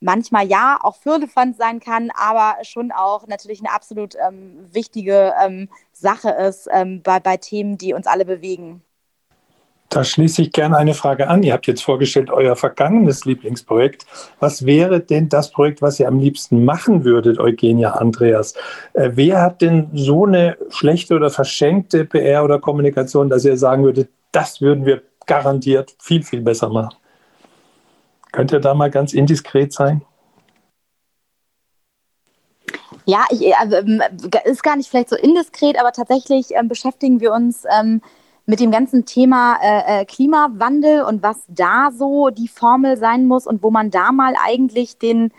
[0.00, 5.68] manchmal ja auch Firlefanz sein kann, aber schon auch natürlich eine absolut ähm, wichtige ähm,
[5.92, 8.82] Sache ist ähm, bei, bei Themen, die uns alle bewegen.
[9.90, 11.42] Da schließe ich gerne eine Frage an.
[11.42, 14.06] Ihr habt jetzt vorgestellt, euer vergangenes Lieblingsprojekt.
[14.38, 18.54] Was wäre denn das Projekt, was ihr am liebsten machen würdet, Eugenia Andreas?
[18.92, 23.82] Äh, wer hat denn so eine schlechte oder verschenkte PR oder Kommunikation, dass ihr sagen
[23.82, 26.94] würdet, das würden wir garantiert viel, viel besser machen.
[28.30, 30.02] Könnt ihr da mal ganz indiskret sein?
[33.06, 34.00] Ja, ich, also, ähm,
[34.44, 38.00] ist gar nicht vielleicht so indiskret, aber tatsächlich ähm, beschäftigen wir uns ähm,
[38.50, 43.46] mit dem ganzen Thema äh, äh, Klimawandel und was da so die Formel sein muss
[43.46, 45.32] und wo man da mal eigentlich den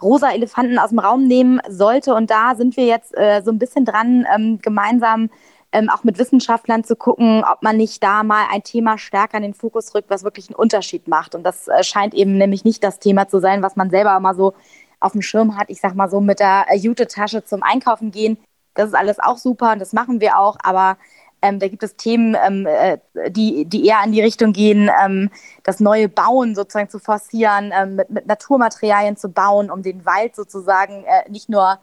[0.00, 2.14] rosa Elefanten aus dem Raum nehmen sollte.
[2.14, 5.28] Und da sind wir jetzt äh, so ein bisschen dran, ähm, gemeinsam
[5.72, 9.42] ähm, auch mit Wissenschaftlern zu gucken, ob man nicht da mal ein Thema stärker in
[9.42, 11.34] den Fokus rückt, was wirklich einen Unterschied macht.
[11.34, 14.36] Und das äh, scheint eben nämlich nicht das Thema zu sein, was man selber mal
[14.36, 14.54] so
[15.00, 15.68] auf dem Schirm hat.
[15.68, 18.38] Ich sag mal so mit der äh, Jute-Tasche zum Einkaufen gehen.
[18.74, 20.96] Das ist alles auch super und das machen wir auch, aber
[21.42, 22.98] ähm, da gibt es Themen, ähm, äh,
[23.30, 25.30] die, die eher in die Richtung gehen, ähm,
[25.64, 30.36] das neue Bauen sozusagen zu forcieren, ähm, mit, mit Naturmaterialien zu bauen, um den Wald
[30.36, 31.78] sozusagen äh, nicht nur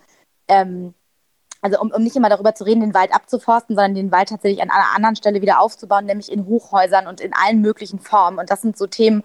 [0.48, 0.94] ähm,
[1.62, 4.62] also um, um nicht immer darüber zu reden, den Wald abzuforsten, sondern den Wald tatsächlich
[4.62, 8.40] an einer anderen Stelle wieder aufzubauen, nämlich in Hochhäusern und in allen möglichen Formen.
[8.40, 9.24] Und das sind so Themen,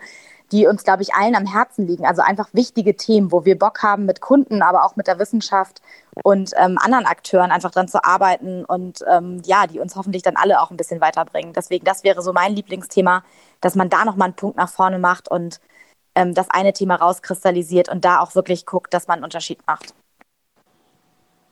[0.53, 2.07] die uns, glaube ich, allen am Herzen liegen.
[2.07, 5.81] Also einfach wichtige Themen, wo wir Bock haben, mit Kunden, aber auch mit der Wissenschaft
[6.23, 10.37] und ähm, anderen Akteuren einfach dran zu arbeiten und ähm, ja, die uns hoffentlich dann
[10.37, 11.53] alle auch ein bisschen weiterbringen.
[11.53, 13.25] Deswegen, das wäre so mein Lieblingsthema,
[13.61, 15.61] dass man da nochmal einen Punkt nach vorne macht und
[16.15, 19.95] ähm, das eine Thema rauskristallisiert und da auch wirklich guckt, dass man einen Unterschied macht.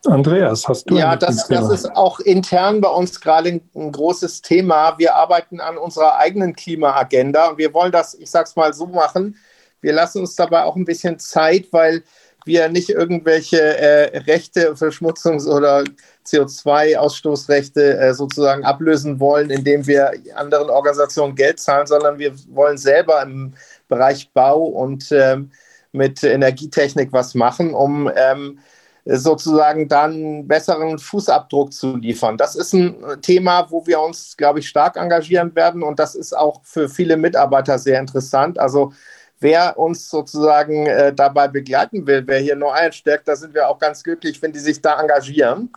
[0.05, 4.97] Andreas, hast du Ja, das, das ist auch intern bei uns gerade ein, großes Thema.
[4.97, 9.37] Wir arbeiten an unserer eigenen Klimaagenda und wir wollen das, ich sag's mal so machen.
[9.81, 12.03] Wir lassen uns dabei auch ein bisschen Zeit, weil
[12.45, 15.83] wir nicht irgendwelche äh, Rechte, Verschmutzungs- oder
[16.25, 23.21] CO2-Ausstoßrechte äh, sozusagen ablösen wollen, indem wir anderen Organisationen Geld zahlen, sondern wir wollen selber
[23.21, 23.53] im
[23.87, 25.51] Bereich Bau und ähm,
[25.93, 28.59] mit Energietechnik was machen, um ähm,
[29.05, 32.37] sozusagen dann besseren Fußabdruck zu liefern.
[32.37, 36.35] Das ist ein Thema, wo wir uns, glaube ich, stark engagieren werden und das ist
[36.35, 38.59] auch für viele Mitarbeiter sehr interessant.
[38.59, 38.93] Also
[39.39, 43.77] wer uns sozusagen äh, dabei begleiten will, wer hier neu einsteckt, da sind wir auch
[43.77, 45.69] ganz glücklich, wenn die sich da engagieren,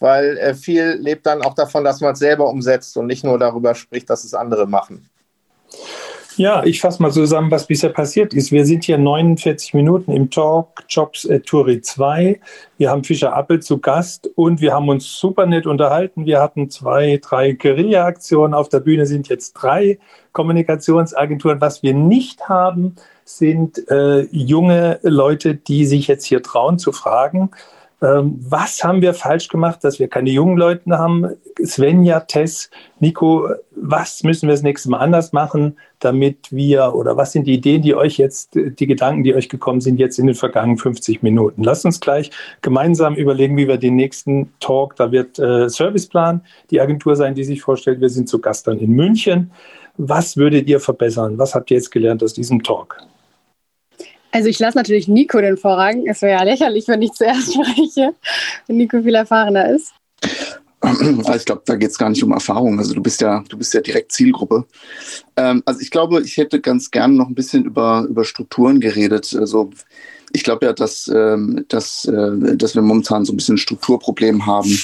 [0.00, 3.38] weil äh, viel lebt dann auch davon, dass man es selber umsetzt und nicht nur
[3.38, 5.08] darüber spricht, dass es andere machen.
[6.36, 8.50] Ja, ich fasse mal zusammen, was bisher passiert ist.
[8.50, 12.40] Wir sind hier 49 Minuten im Talk Jobs at Turi 2.
[12.76, 16.26] Wir haben Fischer Appel zu Gast und wir haben uns super nett unterhalten.
[16.26, 18.52] Wir hatten zwei, drei Guerilla-Aktionen.
[18.52, 20.00] Auf der Bühne sind jetzt drei
[20.32, 21.60] Kommunikationsagenturen.
[21.60, 27.50] Was wir nicht haben, sind äh, junge Leute, die sich jetzt hier trauen zu fragen,
[28.04, 32.68] ähm, was haben wir falsch gemacht, dass wir keine jungen Leute haben Svenja, Tess,
[33.00, 33.48] Nico,
[33.86, 37.82] was müssen wir das nächste Mal anders machen, damit wir, oder was sind die Ideen,
[37.82, 41.62] die euch jetzt, die Gedanken, die euch gekommen sind, jetzt in den vergangenen 50 Minuten?
[41.62, 42.30] Lasst uns gleich
[42.62, 47.44] gemeinsam überlegen, wie wir den nächsten Talk, da wird äh, Serviceplan die Agentur sein, die
[47.44, 48.00] sich vorstellt.
[48.00, 49.50] Wir sind zu Gast dann in München.
[49.98, 51.36] Was würdet ihr verbessern?
[51.36, 52.96] Was habt ihr jetzt gelernt aus diesem Talk?
[54.32, 56.06] Also ich lasse natürlich Nico den Vorrang.
[56.06, 58.14] Es wäre ja lächerlich, wenn ich zuerst spreche,
[58.66, 59.92] wenn Nico viel erfahrener ist.
[61.24, 62.78] Also ich glaube, da geht es gar nicht um Erfahrung.
[62.78, 64.64] Also du bist ja, du bist ja direkt Zielgruppe.
[65.36, 69.34] Ähm, also ich glaube, ich hätte ganz gerne noch ein bisschen über, über Strukturen geredet.
[69.38, 69.70] Also
[70.32, 74.46] ich glaube ja, dass, ähm, dass, äh, dass wir momentan so ein bisschen ein Strukturproblem
[74.46, 74.78] haben,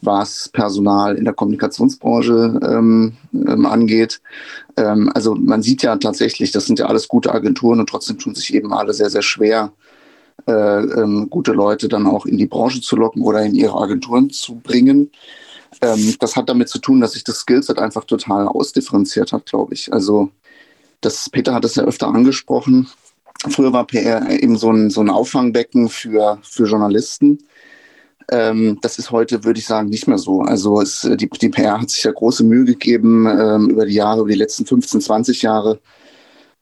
[0.00, 4.20] was Personal in der Kommunikationsbranche ähm, ähm, angeht.
[4.76, 8.34] Ähm, also man sieht ja tatsächlich, das sind ja alles gute Agenturen und trotzdem tun
[8.34, 9.72] sich eben alle sehr, sehr schwer,
[10.46, 14.30] äh, ähm, gute Leute dann auch in die Branche zu locken oder in ihre Agenturen
[14.30, 15.10] zu bringen.
[15.80, 19.74] Ähm, das hat damit zu tun, dass sich das Skillset einfach total ausdifferenziert hat, glaube
[19.74, 19.92] ich.
[19.92, 20.30] Also
[21.00, 22.88] das, Peter hat es ja öfter angesprochen.
[23.48, 27.38] Früher war PR eben so ein, so ein Auffangbecken für, für Journalisten.
[28.30, 30.40] Ähm, das ist heute, würde ich sagen, nicht mehr so.
[30.40, 34.20] Also es, die, die PR hat sich ja große Mühe gegeben ähm, über die Jahre,
[34.20, 35.80] über die letzten 15, 20 Jahre,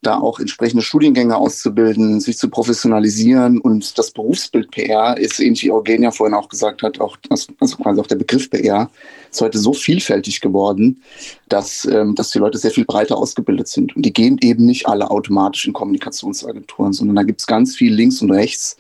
[0.07, 3.61] da auch entsprechende Studiengänge auszubilden, sich zu professionalisieren.
[3.61, 8.01] Und das Berufsbild PR ist, ähnlich wie Eugenia vorhin auch gesagt hat, auch, also quasi
[8.01, 8.91] auch der Begriff PR,
[9.31, 11.03] ist heute so vielfältig geworden,
[11.49, 13.97] dass, ähm, dass die Leute sehr viel breiter ausgebildet sind.
[13.97, 17.93] Und die gehen eben nicht alle automatisch in Kommunikationsagenturen, sondern da gibt es ganz viel
[17.93, 18.77] links und rechts,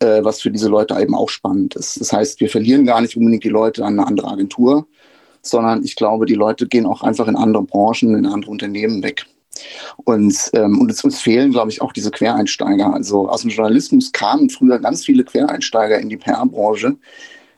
[0.00, 2.00] äh, was für diese Leute eben auch spannend ist.
[2.00, 4.86] Das heißt, wir verlieren gar nicht unbedingt die Leute an eine andere Agentur,
[5.42, 9.26] sondern ich glaube, die Leute gehen auch einfach in andere Branchen, in andere Unternehmen weg.
[10.04, 12.92] Und, ähm, und uns fehlen, glaube ich, auch diese Quereinsteiger.
[12.92, 16.96] Also aus dem Journalismus kamen früher ganz viele Quereinsteiger in die PR-Branche.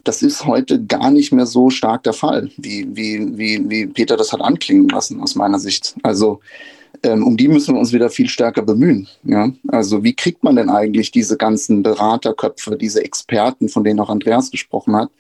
[0.05, 4.17] Das ist heute gar nicht mehr so stark der Fall, wie, wie, wie, wie Peter
[4.17, 5.95] das hat anklingen lassen, aus meiner Sicht.
[6.03, 6.41] Also
[7.03, 9.09] ähm, um die müssen wir uns wieder viel stärker bemühen.
[9.25, 9.51] Ja?
[9.69, 14.51] Also wie kriegt man denn eigentlich diese ganzen Beraterköpfe, diese Experten, von denen auch Andreas
[14.51, 15.11] gesprochen hat,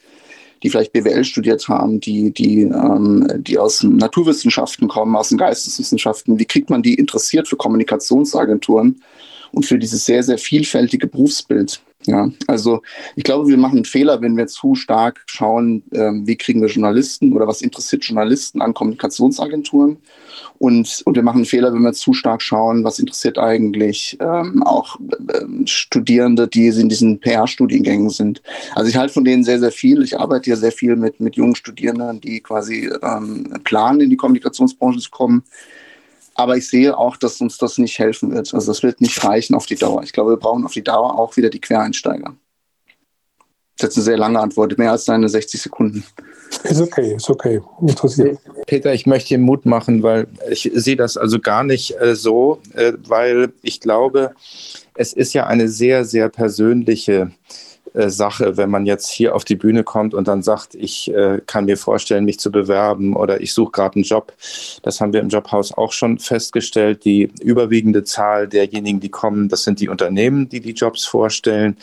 [0.62, 6.38] die vielleicht BWL studiert haben, die, die, ähm, die aus Naturwissenschaften kommen, aus den Geisteswissenschaften,
[6.38, 9.02] wie kriegt man die interessiert für Kommunikationsagenturen
[9.52, 11.80] und für dieses sehr, sehr vielfältige Berufsbild?
[12.06, 12.80] Ja, also
[13.16, 16.68] ich glaube, wir machen einen Fehler, wenn wir zu stark schauen, ähm, wie kriegen wir
[16.68, 19.98] Journalisten oder was interessiert Journalisten an Kommunikationsagenturen
[20.58, 24.62] und, und wir machen einen Fehler, wenn wir zu stark schauen, was interessiert eigentlich ähm,
[24.62, 28.42] auch äh, Studierende, die in diesen PR-Studiengängen sind.
[28.74, 30.02] Also ich halte von denen sehr, sehr viel.
[30.02, 34.16] Ich arbeite hier sehr viel mit, mit jungen Studierenden, die quasi ähm, planen, in die
[34.16, 35.42] Kommunikationsbranche zu kommen.
[36.38, 38.54] Aber ich sehe auch, dass uns das nicht helfen wird.
[38.54, 40.04] Also das wird nicht reichen auf die Dauer.
[40.04, 42.32] Ich glaube, wir brauchen auf die Dauer auch wieder die Quereinsteiger.
[43.76, 46.04] Das ist eine sehr lange Antwort, mehr als deine 60 Sekunden.
[46.62, 47.60] Ist okay, ist okay.
[47.80, 48.38] Interessiert.
[48.68, 52.60] Peter, ich möchte dir Mut machen, weil ich sehe das also gar nicht äh, so,
[52.74, 54.32] äh, weil ich glaube,
[54.94, 59.56] es ist ja eine sehr, sehr persönliche äh, Sache, wenn man jetzt hier auf die
[59.56, 63.52] Bühne kommt und dann sagt, ich äh, kann mir vorstellen, mich zu bewerben oder ich
[63.52, 64.32] suche gerade einen Job.
[64.82, 67.04] Das haben wir im Jobhaus auch schon festgestellt.
[67.04, 71.76] Die überwiegende Zahl derjenigen, die kommen, das sind die Unternehmen, die die Jobs vorstellen.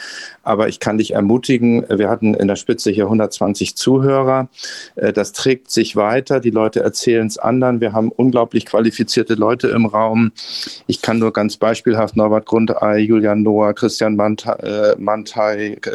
[0.43, 4.47] Aber ich kann dich ermutigen, wir hatten in der Spitze hier 120 Zuhörer.
[4.95, 6.39] Äh, das trägt sich weiter.
[6.39, 7.81] Die Leute erzählen es anderen.
[7.81, 10.31] Wir haben unglaublich qualifizierte Leute im Raum.
[10.87, 14.15] Ich kann nur ganz beispielhaft Norbert Grundei, Julian Noah, Christian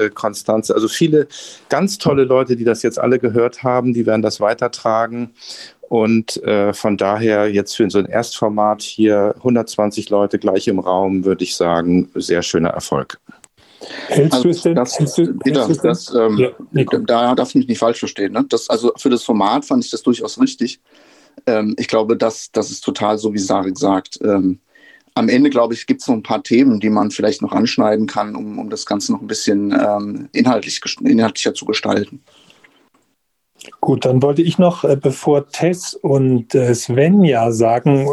[0.01, 0.75] Mantei, Konstanze.
[0.75, 1.29] Also viele
[1.69, 5.35] ganz tolle Leute, die das jetzt alle gehört haben, die werden das weitertragen.
[5.89, 11.25] Und äh, von daher jetzt für so ein Erstformat hier 120 Leute gleich im Raum,
[11.25, 13.19] würde ich sagen, sehr schöner Erfolg.
[14.07, 14.75] Hältst also, du es denn?
[14.77, 18.33] Das, du, Peter, das, ähm, ja, da darf ich mich nicht falsch verstehen.
[18.33, 18.45] Ne?
[18.49, 20.81] Das, also für das Format fand ich das durchaus richtig.
[21.47, 24.21] Ähm, ich glaube, das, das ist total so, wie Sarek sagt.
[24.23, 24.61] Ähm,
[25.15, 28.07] am Ende, glaube ich, gibt es noch ein paar Themen, die man vielleicht noch anschneiden
[28.07, 32.23] kann, um, um das Ganze noch ein bisschen ähm, inhaltlich, inhaltlicher zu gestalten.
[33.81, 38.07] Gut, dann wollte ich noch, äh, bevor Tess und äh, Svenja sagen,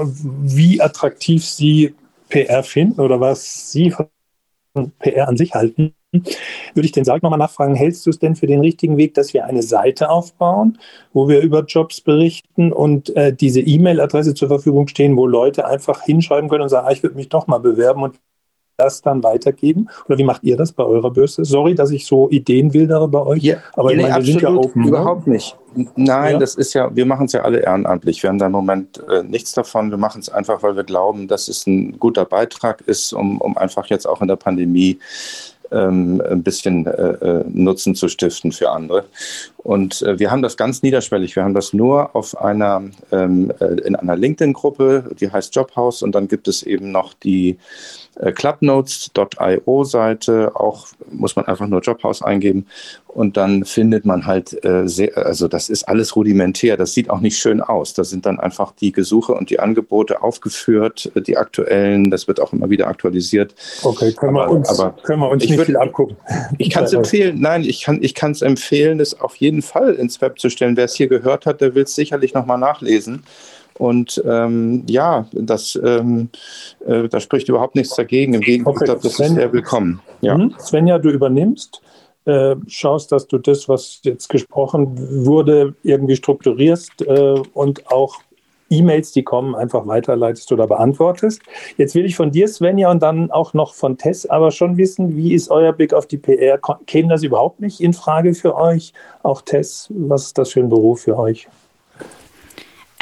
[0.44, 1.94] wie attraktiv Sie
[2.30, 4.10] PR finden oder was Sie von
[5.00, 8.48] PR an sich halten, würde ich den Sarg nochmal nachfragen, hältst du es denn für
[8.48, 10.78] den richtigen Weg, dass wir eine Seite aufbauen,
[11.14, 16.04] wo wir über Jobs berichten und äh, diese E-Mail-Adresse zur Verfügung stehen, wo Leute einfach
[16.04, 18.20] hinschreiben können und sagen, ah, ich würde mich doch mal bewerben und
[18.78, 19.90] das dann weitergeben?
[20.08, 21.44] Oder wie macht ihr das bei eurer Börse?
[21.44, 24.50] Sorry, dass ich so Ideen wildere bei euch, ja, aber ich meine, wir sind ja
[24.50, 24.84] open.
[24.84, 24.90] Ne?
[24.90, 25.58] Überhaupt nicht.
[25.96, 26.40] Nein, ja?
[26.40, 28.22] das ist ja, wir machen es ja alle ehrenamtlich.
[28.22, 29.90] Wir haben da im Moment äh, nichts davon.
[29.90, 33.58] Wir machen es einfach, weil wir glauben, dass es ein guter Beitrag ist, um, um
[33.58, 35.00] einfach jetzt auch in der Pandemie
[35.72, 39.06] ähm, ein bisschen äh, äh, Nutzen zu stiften für andere.
[39.58, 41.36] Und äh, wir haben das ganz niederschwellig.
[41.36, 46.02] Wir haben das nur auf einer, ähm, äh, in einer LinkedIn-Gruppe, die heißt Jobhouse.
[46.04, 47.58] Und dann gibt es eben noch die
[48.20, 52.66] clubnotes.io Seite, auch muss man einfach nur Jobhouse eingeben
[53.18, 57.20] und dann findet man halt äh, sehr, also das ist alles rudimentär, das sieht auch
[57.20, 57.96] nicht schön aus.
[57.96, 62.40] Da sind dann einfach die Gesuche und die Angebote aufgeführt, äh, die aktuellen, das wird
[62.40, 63.56] auch immer wieder aktualisiert.
[63.82, 66.16] Okay, können wir uns, aber können wir uns nicht würd, viel abgucken.
[66.60, 70.22] Ich kann es empfehlen, nein, ich kann ich es empfehlen, das auf jeden Fall ins
[70.22, 70.78] Web zu stellen.
[70.78, 73.24] Wer es hier gehört hat, der will es sicherlich nochmal nachlesen.
[73.78, 76.30] Und ähm, ja, das, ähm,
[76.86, 78.34] äh, da spricht überhaupt nichts dagegen.
[78.34, 79.00] Im Gegenteil, okay.
[79.02, 80.02] das Sven, ist sehr willkommen.
[80.22, 80.38] Ja.
[80.38, 80.56] Mhm.
[80.60, 81.82] Svenja, du übernimmst,
[82.26, 88.18] äh, schaust, dass du das, was jetzt gesprochen wurde, irgendwie strukturierst äh, und auch
[88.70, 91.42] E-Mails, die kommen, einfach weiterleitest oder beantwortest.
[91.78, 95.16] Jetzt will ich von dir, Svenja, und dann auch noch von Tess, aber schon wissen,
[95.16, 96.60] wie ist euer Blick auf die PR?
[96.86, 98.92] Käme das überhaupt nicht in Frage für euch?
[99.24, 101.48] Auch Tess, was ist das für ein Beruf für euch?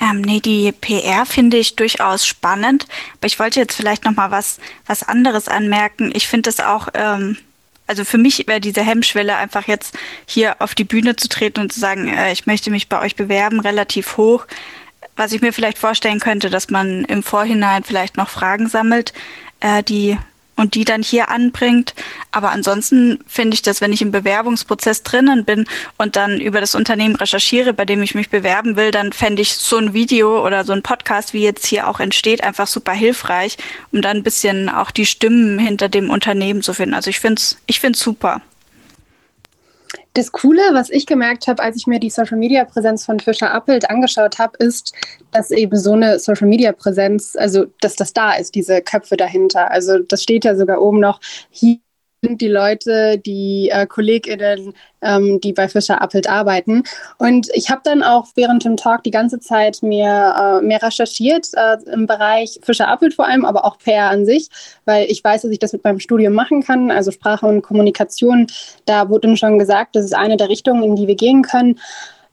[0.02, 2.86] Ähm, nee, die PR finde ich durchaus spannend,
[3.18, 6.12] aber ich wollte jetzt vielleicht noch mal was, was anderes anmerken.
[6.14, 7.38] Ich finde es auch, ähm,
[7.88, 11.72] also für mich wäre diese Hemmschwelle einfach jetzt hier auf die Bühne zu treten und
[11.72, 14.46] zu sagen, äh, ich möchte mich bei euch bewerben, relativ hoch.
[15.16, 19.14] Was ich mir vielleicht vorstellen könnte, dass man im Vorhinein vielleicht noch Fragen sammelt,
[19.62, 20.18] äh, die
[20.56, 21.94] und die dann hier anbringt.
[22.32, 25.66] Aber ansonsten finde ich das, wenn ich im Bewerbungsprozess drinnen bin
[25.98, 29.54] und dann über das Unternehmen recherchiere, bei dem ich mich bewerben will, dann fände ich
[29.56, 33.58] so ein Video oder so ein Podcast, wie jetzt hier auch entsteht, einfach super hilfreich,
[33.92, 36.96] um dann ein bisschen auch die Stimmen hinter dem Unternehmen zu finden.
[36.96, 38.42] Also ich finde es ich find's super.
[40.16, 43.54] Das Coole, was ich gemerkt habe, als ich mir die Social Media Präsenz von Fischer
[43.54, 44.94] Appelt angeschaut habe, ist,
[45.32, 49.70] dass eben so eine Social Media Präsenz, also dass das da ist, diese Köpfe dahinter.
[49.72, 51.80] Also das steht ja sogar oben noch hier
[52.26, 56.84] sind die Leute, die äh, KollegInnen, ähm, die bei Fischer Appelt arbeiten.
[57.18, 61.50] Und ich habe dann auch während dem Talk die ganze Zeit mehr, äh, mehr recherchiert
[61.54, 64.50] äh, im Bereich Fischer Appelt vor allem, aber auch PR an sich,
[64.86, 68.48] weil ich weiß, dass ich das mit meinem Studium machen kann, also Sprache und Kommunikation.
[68.86, 71.80] Da wurde schon gesagt, das ist eine der Richtungen, in die wir gehen können.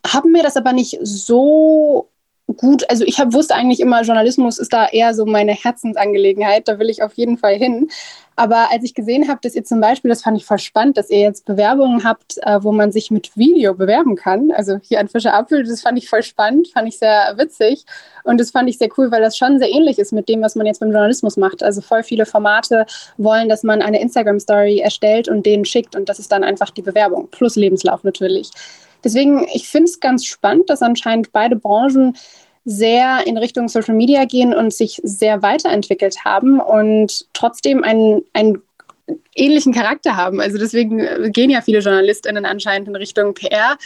[0.07, 2.09] Haben mir das aber nicht so
[2.57, 6.78] gut, also ich hab, wusste eigentlich immer, Journalismus ist da eher so meine Herzensangelegenheit, da
[6.78, 7.88] will ich auf jeden Fall hin.
[8.37, 11.11] Aber als ich gesehen habe, dass ihr zum Beispiel, das fand ich voll spannend, dass
[11.11, 14.51] ihr jetzt Bewerbungen habt, äh, wo man sich mit Video bewerben kann.
[14.53, 17.85] Also hier an Fischer Apfel, das fand ich voll spannend, fand ich sehr witzig.
[18.24, 20.55] Und das fand ich sehr cool, weil das schon sehr ähnlich ist mit dem, was
[20.55, 21.62] man jetzt beim Journalismus macht.
[21.62, 22.87] Also voll viele Formate
[23.18, 25.95] wollen, dass man eine Instagram-Story erstellt und denen schickt.
[25.95, 28.51] Und das ist dann einfach die Bewerbung, plus Lebenslauf natürlich.
[29.05, 32.16] Deswegen, ich finde es ganz spannend, dass anscheinend beide Branchen
[32.64, 38.62] sehr in Richtung Social Media gehen und sich sehr weiterentwickelt haben und trotzdem einen, einen
[39.34, 40.40] ähnlichen Charakter haben.
[40.40, 43.76] Also deswegen gehen ja viele JournalistInnen anscheinend in Richtung PR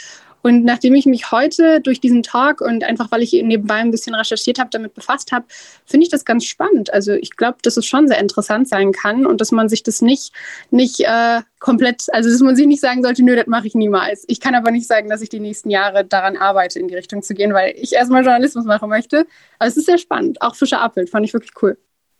[0.46, 4.14] und nachdem ich mich heute durch diesen Talk und einfach, weil ich nebenbei ein bisschen
[4.14, 5.44] recherchiert habe, damit befasst habe,
[5.84, 6.92] finde ich das ganz spannend.
[6.92, 10.02] Also ich glaube, dass es schon sehr interessant sein kann und dass man sich das
[10.02, 10.32] nicht,
[10.70, 14.22] nicht äh, komplett, also dass man sich nicht sagen sollte, nö, das mache ich niemals.
[14.28, 17.22] Ich kann aber nicht sagen, dass ich die nächsten Jahre daran arbeite, in die Richtung
[17.22, 19.26] zu gehen, weil ich erstmal Journalismus machen möchte.
[19.58, 20.40] Aber es ist sehr spannend.
[20.42, 21.76] Auch Fischer Appelt fand ich wirklich cool.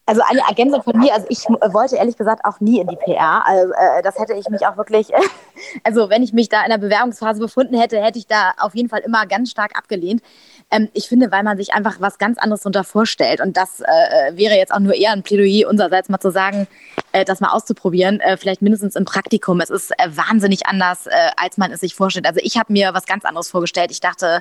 [0.09, 3.45] Also eine Ergänzung von mir, also ich wollte ehrlich gesagt auch nie in die PR.
[3.45, 5.09] Also äh, das hätte ich mich auch wirklich,
[5.83, 8.89] also wenn ich mich da in der Bewerbungsphase befunden hätte, hätte ich da auf jeden
[8.89, 10.23] Fall immer ganz stark abgelehnt.
[10.71, 13.41] Ähm, ich finde, weil man sich einfach was ganz anderes darunter vorstellt.
[13.41, 16.69] Und das äh, wäre jetzt auch nur eher ein Plädoyer unsererseits mal zu sagen,
[17.11, 19.61] äh, das mal auszuprobieren, äh, vielleicht mindestens im Praktikum.
[19.61, 22.27] Es ist äh, wahnsinnig anders, äh, als man es sich vorstellt.
[22.27, 23.91] Also ich habe mir was ganz anderes vorgestellt.
[23.91, 24.41] Ich dachte,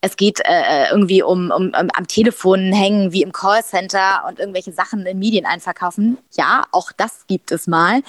[0.00, 4.38] es geht äh, äh, irgendwie um, um, um, am Telefon hängen wie im Callcenter und
[4.38, 6.18] irgendwelche Sachen in Medien einverkaufen.
[6.36, 8.02] Ja, auch das gibt es mal.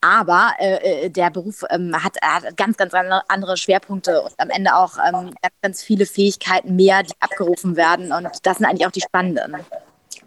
[0.00, 2.94] Aber äh, äh der Beruf ähm, hat, hat, ganz, ganz
[3.28, 8.12] andere Schwerpunkte und am Ende auch ähm, ganz, ganz viele Fähigkeiten mehr, die abgerufen werden.
[8.12, 9.56] Und das sind eigentlich auch die spannenden.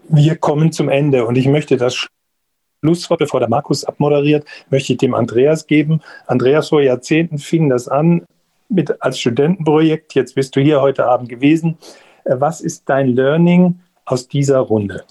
[0.09, 2.07] Wir kommen zum Ende und ich möchte das
[2.83, 6.01] Schlusswort, bevor der Markus abmoderiert, möchte ich dem Andreas geben.
[6.27, 8.25] Andreas, vor Jahrzehnten fing das an
[8.69, 10.13] mit als Studentenprojekt.
[10.13, 11.77] Jetzt bist du hier heute Abend gewesen.
[12.23, 15.03] Äh, was ist dein Learning aus dieser Runde?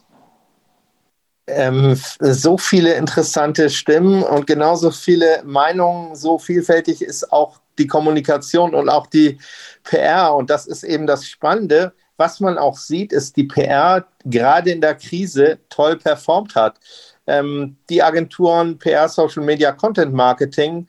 [1.48, 8.74] Ähm, so viele interessante Stimmen und genauso viele Meinungen, so vielfältig ist auch die Kommunikation
[8.74, 9.38] und auch die
[9.84, 10.34] PR.
[10.34, 11.92] Und das ist eben das Spannende.
[12.16, 16.80] Was man auch sieht, ist, die PR gerade in der Krise toll performt hat.
[17.26, 20.88] Ähm, die Agenturen PR, Social Media, Content Marketing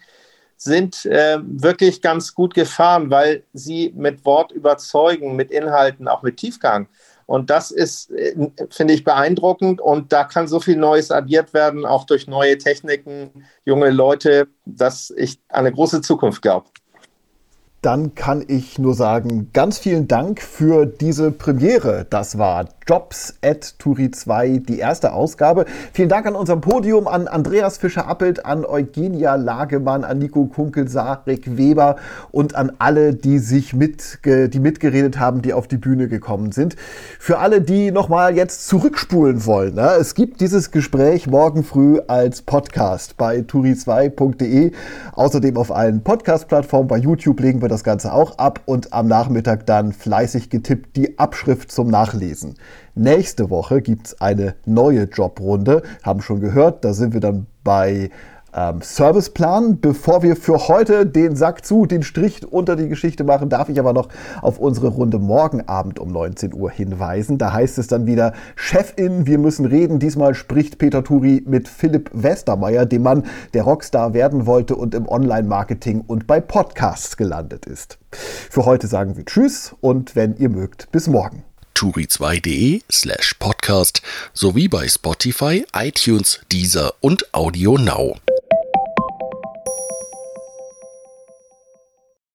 [0.58, 6.38] sind äh, wirklich ganz gut gefahren, weil sie mit Wort überzeugen, mit Inhalten, auch mit
[6.38, 6.88] Tiefgang.
[7.28, 8.36] Und das ist, äh,
[8.70, 9.80] finde ich, beeindruckend.
[9.80, 15.14] Und da kann so viel Neues addiert werden, auch durch neue Techniken, junge Leute, dass
[15.16, 16.68] ich eine große Zukunft glaube
[17.82, 22.08] dann kann ich nur sagen, ganz vielen Dank für diese Premiere.
[22.10, 25.66] Das war Jobs at Turi 2, die erste Ausgabe.
[25.94, 31.58] Vielen Dank an unserem Podium, an Andreas Fischer-Appelt, an Eugenia Lagemann, an Nico Kunkel, Sarek
[31.58, 31.98] Weber
[32.32, 36.78] und an alle, die sich mitge die mitgeredet haben, die auf die Bühne gekommen sind.
[37.20, 39.92] Für alle, die nochmal jetzt zurückspulen wollen, ne?
[40.00, 44.72] es gibt dieses Gespräch morgen früh als Podcast bei turi2.de,
[45.14, 49.66] außerdem auf allen Podcast-Plattformen, bei YouTube legen wir das Ganze auch ab und am Nachmittag
[49.66, 52.56] dann fleißig getippt die Abschrift zum Nachlesen.
[52.96, 55.84] Nächste Woche gibt es eine neue Jobrunde.
[56.02, 58.10] Haben schon gehört, da sind wir dann bei
[58.54, 59.80] ähm, Serviceplan.
[59.80, 63.80] Bevor wir für heute den Sack zu, den Strich unter die Geschichte machen, darf ich
[63.80, 64.10] aber noch
[64.42, 67.38] auf unsere Runde morgen Abend um 19 Uhr hinweisen.
[67.38, 70.00] Da heißt es dann wieder Chefin, wir müssen reden.
[70.00, 73.24] Diesmal spricht Peter Turi mit Philipp Westermeier, dem Mann,
[73.54, 77.98] der Rockstar werden wollte und im Online-Marketing und bei Podcasts gelandet ist.
[78.12, 81.44] Für heute sagen wir Tschüss und wenn ihr mögt, bis morgen
[81.78, 84.02] turi2.de slash podcast
[84.34, 88.16] sowie bei Spotify, iTunes, Deezer und Audio Now.